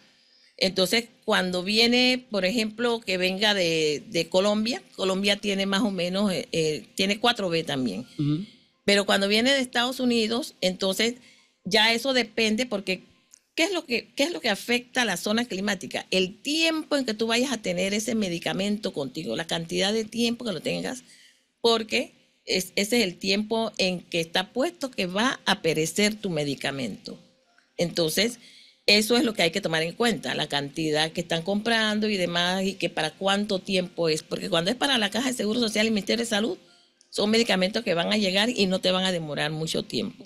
Entonces, 0.58 1.06
cuando 1.24 1.64
viene, 1.64 2.26
por 2.30 2.44
ejemplo, 2.44 3.00
que 3.00 3.18
venga 3.18 3.54
de, 3.54 4.04
de 4.08 4.28
Colombia, 4.28 4.82
Colombia 4.96 5.38
tiene 5.38 5.66
más 5.66 5.82
o 5.82 5.92
menos, 5.92 6.32
eh, 6.32 6.48
eh, 6.52 6.86
tiene 6.96 7.22
4B 7.22 7.66
también. 7.66 8.06
Pero 8.84 9.06
cuando 9.06 9.28
viene 9.28 9.54
de 9.54 9.62
Estados 9.62 10.02
Unidos, 10.02 10.56
entonces 10.60 11.16
ya 11.70 11.94
eso 11.94 12.14
depende 12.14 12.66
porque 12.66 13.04
¿qué 13.56 13.64
es 13.66 13.74
lo 13.74 13.86
que, 13.86 14.14
qué 14.16 14.24
es 14.24 14.32
lo 14.32 14.40
que 14.42 14.50
afecta 14.50 15.02
a 15.02 15.06
la 15.06 15.18
zona 15.18 15.46
climática? 15.46 16.06
El 16.12 16.42
tiempo 16.42 16.96
en 16.96 17.06
que 17.06 17.14
tú 17.14 17.28
vayas 17.28 17.52
a 17.52 17.62
tener 17.62 17.94
ese 17.94 18.16
medicamento 18.16 18.94
contigo, 18.94 19.36
la 19.36 19.48
cantidad 19.48 19.92
de 19.94 20.06
tiempo 20.06 20.46
que 20.46 20.54
lo 20.54 20.62
tengas, 20.62 21.04
porque 21.62 22.14
es- 22.46 22.72
ese 22.76 22.98
es 23.00 23.04
el 23.04 23.18
tiempo 23.18 23.72
en 23.78 24.02
que 24.02 24.22
está 24.22 24.52
puesto 24.54 24.92
que 24.92 25.06
va 25.08 25.40
a 25.46 25.62
perecer 25.62 26.16
tu 26.16 26.30
medicamento. 26.30 27.20
Entonces, 27.78 28.40
eso 28.86 29.18
es 29.18 29.24
lo 29.24 29.34
que 29.34 29.44
hay 29.44 29.52
que 29.52 29.62
tomar 29.62 29.84
en 29.84 29.94
cuenta, 29.94 30.34
la 30.36 30.48
cantidad 30.48 31.12
que 31.12 31.22
están 31.22 31.44
comprando 31.44 32.10
y 32.10 32.18
demás, 32.18 32.64
y 32.64 32.74
que 32.74 32.90
para 32.90 33.12
cuánto 33.12 33.60
tiempo 33.60 34.10
es, 34.10 34.24
porque 34.24 34.50
cuando 34.50 34.72
es 34.72 34.78
para 34.78 34.98
la 34.98 35.10
Caja 35.10 35.28
de 35.30 35.36
Seguro 35.38 35.60
Social 35.60 35.86
y 35.86 35.92
Ministerio 35.92 36.24
de 36.24 36.30
Salud, 36.30 36.58
son 37.10 37.30
medicamentos 37.30 37.84
que 37.84 37.94
van 37.94 38.12
a 38.14 38.18
llegar 38.18 38.50
y 38.50 38.66
no 38.68 38.80
te 38.80 38.92
van 38.92 39.06
a 39.06 39.12
demorar 39.12 39.52
mucho 39.52 39.84
tiempo. 39.84 40.26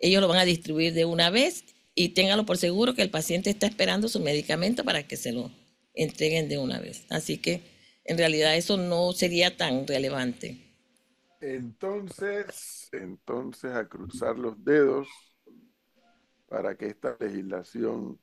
Ellos 0.00 0.20
lo 0.20 0.28
van 0.28 0.38
a 0.38 0.44
distribuir 0.44 0.92
de 0.94 1.04
una 1.04 1.30
vez 1.30 1.64
y 1.94 2.10
téngalo 2.10 2.46
por 2.46 2.56
seguro 2.56 2.94
que 2.94 3.02
el 3.02 3.10
paciente 3.10 3.50
está 3.50 3.66
esperando 3.66 4.08
su 4.08 4.20
medicamento 4.20 4.84
para 4.84 5.06
que 5.06 5.16
se 5.16 5.32
lo 5.32 5.50
entreguen 5.94 6.48
de 6.48 6.58
una 6.58 6.80
vez. 6.80 7.06
Así 7.10 7.38
que 7.38 7.62
en 8.04 8.18
realidad 8.18 8.56
eso 8.56 8.76
no 8.76 9.12
sería 9.12 9.56
tan 9.56 9.86
relevante. 9.86 10.66
Entonces, 11.40 12.88
entonces 12.92 13.72
a 13.72 13.88
cruzar 13.88 14.38
los 14.38 14.62
dedos 14.64 15.08
para 16.48 16.76
que 16.76 16.86
esta 16.86 17.16
legislación 17.20 18.20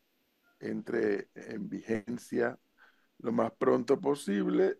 entre 0.60 1.30
en 1.36 1.70
vigencia 1.70 2.60
lo 3.20 3.32
más 3.32 3.52
pronto 3.54 4.00
posible, 4.00 4.80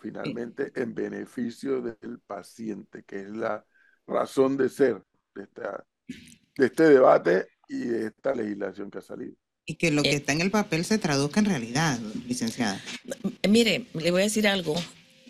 finalmente 0.00 0.72
en 0.74 0.94
beneficio 0.94 1.82
del 1.82 2.20
paciente, 2.20 3.02
que 3.04 3.22
es 3.22 3.30
la 3.30 3.66
razón 4.06 4.56
de 4.56 4.68
ser 4.68 5.04
de, 5.38 5.44
esta, 5.44 5.84
de 6.56 6.66
este 6.66 6.82
debate 6.84 7.46
y 7.68 7.78
de 7.78 8.06
esta 8.08 8.34
legislación 8.34 8.90
que 8.90 8.98
ha 8.98 9.02
salido. 9.02 9.32
Y 9.64 9.74
que 9.74 9.90
lo 9.90 10.02
que 10.02 10.10
Eh. 10.10 10.16
está 10.16 10.32
en 10.32 10.40
el 10.40 10.50
papel 10.50 10.84
se 10.84 10.98
traduzca 10.98 11.40
en 11.40 11.46
realidad, 11.46 11.98
licenciada. 12.26 12.82
Mire, 13.48 13.86
le 13.94 14.10
voy 14.10 14.22
a 14.22 14.24
decir 14.24 14.46
algo. 14.48 14.74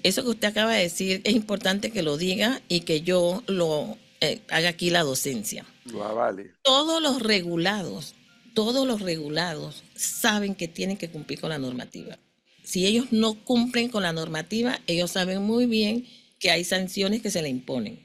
Eso 0.04 0.22
que 0.22 0.30
usted 0.30 0.48
acaba 0.48 0.74
de 0.74 0.82
decir 0.82 1.20
es 1.24 1.34
importante 1.34 1.90
que 1.90 2.02
lo 2.02 2.16
diga 2.16 2.62
y 2.68 2.80
que 2.80 3.00
yo 3.02 3.42
lo 3.48 3.98
eh, 4.20 4.40
haga 4.50 4.68
aquí 4.70 4.90
la 4.90 5.02
docencia. 5.02 5.64
Lo 5.86 6.04
avale. 6.04 6.52
Todos 6.62 7.02
los 7.02 7.20
regulados, 7.20 8.14
todos 8.54 8.86
los 8.86 9.00
regulados 9.00 9.82
saben 9.96 10.54
que 10.54 10.68
tienen 10.68 10.96
que 10.96 11.10
cumplir 11.10 11.40
con 11.40 11.50
la 11.50 11.58
normativa. 11.58 12.16
Si 12.62 12.86
ellos 12.86 13.06
no 13.10 13.34
cumplen 13.44 13.88
con 13.88 14.02
la 14.04 14.12
normativa, 14.12 14.78
ellos 14.86 15.10
saben 15.12 15.42
muy 15.42 15.66
bien 15.66 16.06
que 16.38 16.50
hay 16.52 16.62
sanciones 16.64 17.22
que 17.22 17.30
se 17.30 17.42
le 17.42 17.48
imponen. 17.48 17.98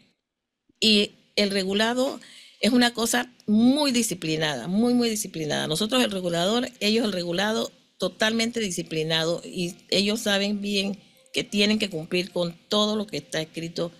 Y 0.79 1.11
el 1.35 1.51
regulado 1.51 2.19
es 2.59 2.71
una 2.71 2.93
cosa 2.93 3.31
muy 3.45 3.91
disciplinada, 3.91 4.67
muy, 4.67 4.93
muy 4.93 5.09
disciplinada. 5.09 5.67
Nosotros 5.67 6.03
el 6.03 6.11
regulador, 6.11 6.69
ellos 6.79 7.05
el 7.05 7.11
regulado 7.11 7.71
totalmente 7.97 8.59
disciplinado 8.59 9.41
y 9.43 9.75
ellos 9.89 10.21
saben 10.21 10.61
bien 10.61 10.97
que 11.33 11.43
tienen 11.43 11.79
que 11.79 11.89
cumplir 11.89 12.31
con 12.31 12.55
todo 12.69 12.95
lo 12.95 13.07
que 13.07 13.17
está 13.17 13.41
escrito 13.41 13.91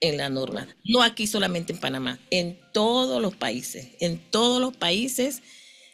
en 0.00 0.18
la 0.18 0.28
norma. 0.28 0.68
No 0.84 1.02
aquí 1.02 1.26
solamente 1.26 1.72
en 1.72 1.80
Panamá, 1.80 2.20
en 2.30 2.58
todos 2.72 3.20
los 3.22 3.34
países. 3.34 3.88
En 4.00 4.18
todos 4.18 4.60
los 4.60 4.76
países 4.76 5.42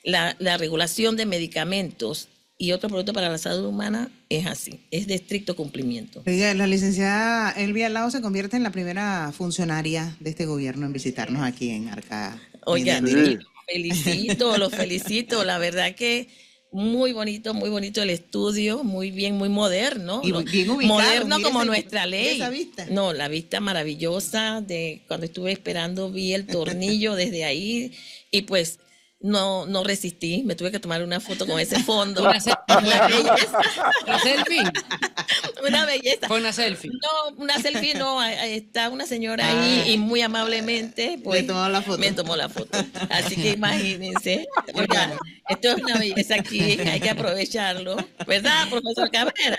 la, 0.03 0.37
la 0.39 0.57
regulación 0.57 1.17
de 1.17 1.27
medicamentos 1.27 2.29
y 2.59 2.73
otros 2.73 2.91
productos 2.91 3.15
para 3.15 3.29
la 3.29 3.39
salud 3.39 3.65
humana 3.67 4.11
es 4.29 4.47
así, 4.47 4.81
es 4.91 5.07
de 5.07 5.15
estricto 5.15 5.55
cumplimiento. 5.55 6.23
La 6.27 6.67
licenciada 6.67 7.53
Elvia 7.53 7.89
Lao 7.89 8.11
se 8.11 8.21
convierte 8.21 8.57
en 8.57 8.65
la 8.65 8.73
primera 8.73 9.33
funcionaria 9.33 10.17
de 10.21 10.31
este 10.31 10.45
gobierno 10.45 10.85
en 10.85 10.93
visitarnos 10.93 11.43
aquí 11.43 11.71
en 11.71 11.89
Arca. 11.89 12.41
Oigan, 12.67 13.07
Sí. 13.07 13.39
Felicito, 13.71 14.57
lo 14.57 14.71
felicito. 14.71 15.45
La 15.45 15.59
verdad 15.59 15.95
que 15.95 16.29
muy 16.73 17.13
bonito, 17.13 17.55
muy 17.55 17.71
bonito 17.71 18.03
el 18.03 18.11
estudio, 18.11 18.83
muy 18.83 19.11
bien, 19.11 19.37
muy 19.37 19.49
moderno. 19.49 20.21
Y 20.25 20.33
bien 20.33 20.71
ubicado, 20.71 20.95
Moderno 21.01 21.41
como 21.43 21.65
nuestra 21.65 22.07
ley. 22.07 22.37
esa 22.37 22.51
vista. 22.51 22.87
No, 22.91 23.13
la 23.13 23.29
vista 23.29 23.61
maravillosa 23.61 24.63
de 24.63 25.03
cuando 25.07 25.27
estuve 25.27 25.53
esperando 25.53 26.11
vi 26.11 26.33
el 26.33 26.47
tornillo 26.47 27.15
desde 27.15 27.45
ahí 27.45 27.93
y 28.31 28.43
pues 28.43 28.81
no 29.21 29.67
no 29.67 29.83
resistí, 29.85 30.43
me 30.45 30.55
tuve 30.55 30.71
que 30.71 30.79
tomar 30.79 31.03
una 31.03 31.19
foto 31.21 31.47
con 31.47 31.59
ese 31.59 31.83
fondo. 31.85 32.23
Una, 32.23 32.41
se- 32.41 32.53
Una 32.69 33.07
belleza, 33.09 33.59
una 34.07 34.19
selfie. 34.21 34.63
una 35.67 35.85
belleza. 35.87 36.29
Fue 36.29 36.39
una 36.39 36.53
selfie. 36.53 36.91
No, 36.91 37.37
una 37.37 37.59
selfie 37.61 37.95
no, 37.95 38.23
está 38.23 38.89
una 38.91 39.07
señora 39.07 39.47
ahí 39.49 39.83
Ah. 39.85 39.89
y 39.91 39.99
muy 39.99 40.23
amablemente 40.23 41.19
pues, 41.23 41.47
tomó 41.47 41.69
la 41.69 41.83
foto. 41.83 41.99
me 41.99 42.13
tomó 42.13 42.37
la 42.37 42.49
foto. 42.49 42.79
Así 43.11 43.35
que 43.37 43.51
imagínense, 43.55 44.47
oiga, 44.75 45.17
esto 45.49 45.69
es 45.71 45.77
una 45.79 45.99
belleza 45.99 46.37
aquí, 46.37 46.79
hay 46.87 47.01
que 47.01 47.11
aprovecharlo, 47.11 47.97
¿verdad, 48.27 48.69
profesor 48.69 49.11
Cabrera? 49.11 49.59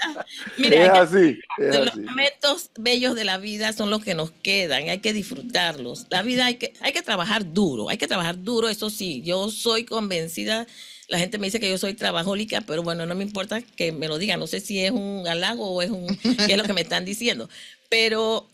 Mira, 0.57 0.85
Es 0.85 0.89
así, 0.89 1.43
los 1.57 1.87
así. 1.87 1.99
momentos 2.07 2.71
bellos 2.77 3.15
de 3.15 3.23
la 3.25 3.37
vida 3.39 3.73
son 3.73 3.89
los 3.89 4.03
que 4.03 4.15
nos 4.15 4.31
quedan, 4.31 4.89
hay 4.89 4.99
que 4.99 5.13
disfrutarlos. 5.13 6.07
La 6.09 6.21
vida 6.23 6.45
hay 6.45 6.55
que, 6.55 6.73
hay 6.81 6.93
que 6.93 7.01
trabajar 7.01 7.53
duro, 7.53 7.89
hay 7.89 7.97
que 7.97 8.07
trabajar 8.07 8.41
duro, 8.43 8.69
eso 8.69 8.89
sí, 8.89 9.21
yo 9.23 9.49
soy 9.51 9.85
convencida, 9.85 10.67
la 11.07 11.19
gente 11.19 11.39
me 11.39 11.47
dice 11.47 11.59
que 11.59 11.69
yo 11.69 11.77
soy 11.79 11.95
trabajólica, 11.95 12.61
pero 12.61 12.83
bueno, 12.83 13.05
no 13.05 13.15
me 13.15 13.23
importa 13.23 13.61
que 13.61 13.91
me 13.91 14.07
lo 14.07 14.17
digan, 14.19 14.39
no 14.39 14.47
sé 14.47 14.59
si 14.59 14.83
es 14.85 14.91
un 14.91 15.27
halago 15.27 15.71
o 15.71 15.81
es 15.81 15.89
un, 15.89 16.07
qué 16.45 16.53
es 16.53 16.57
lo 16.57 16.65
que 16.65 16.73
me 16.73 16.81
están 16.81 17.05
diciendo, 17.05 17.49
pero, 17.89 18.47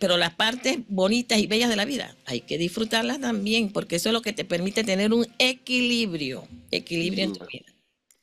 pero 0.00 0.16
las 0.16 0.34
partes 0.34 0.78
bonitas 0.88 1.38
y 1.38 1.46
bellas 1.46 1.68
de 1.68 1.76
la 1.76 1.84
vida 1.84 2.14
hay 2.26 2.40
que 2.42 2.58
disfrutarlas 2.58 3.20
también, 3.20 3.70
porque 3.72 3.96
eso 3.96 4.08
es 4.08 4.12
lo 4.12 4.22
que 4.22 4.32
te 4.32 4.44
permite 4.44 4.84
tener 4.84 5.12
un 5.12 5.26
equilibrio, 5.38 6.46
equilibrio 6.70 7.24
en 7.24 7.32
tu 7.34 7.44
vida. 7.46 7.66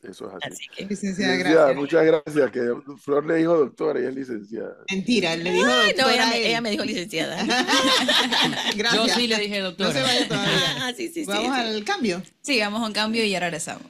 Eso 0.04 0.28
es 0.30 0.34
así. 0.34 0.48
Así 0.52 0.64
que 0.76 0.86
Licenciada, 0.88 1.36
Licenciada, 1.36 1.66
gracias. 1.68 1.76
muchas 1.78 2.06
gracias. 2.06 2.52
Que 2.52 2.74
Flor 2.98 3.24
le 3.28 3.36
dijo 3.36 3.56
doctora 3.56 4.02
y 4.02 4.06
es 4.06 4.16
licenciada. 4.16 4.76
Mentira, 4.90 5.36
le 5.36 5.52
dijo 5.52 5.68
Ay, 5.68 5.94
no, 5.96 6.10
ella 6.10 6.28
a 6.28 6.30
me, 6.32 6.48
ella 6.48 6.62
dijo 6.72 6.84
licenciada. 6.86 7.46
Gracias. 8.76 9.06
Yo 9.08 9.14
sí 9.14 9.28
le 9.28 9.38
dije, 9.38 9.60
No 9.60 9.66
doctora. 9.66 9.94
se 9.94 10.02
vaya 10.02 10.28
todavía. 10.28 10.76
Ah, 10.88 10.94
sí, 10.98 11.08
sí, 11.10 11.22
sí, 11.22 11.26
Vamos 11.26 11.56
sí. 11.56 11.62
al 11.62 11.84
cambio. 11.84 12.24
Sí, 12.42 12.60
vamos 12.60 12.82
a 12.82 12.88
un 12.88 12.94
cambio 12.94 13.24
y 13.24 13.30
ya 13.30 13.40
regresamos. 13.40 13.84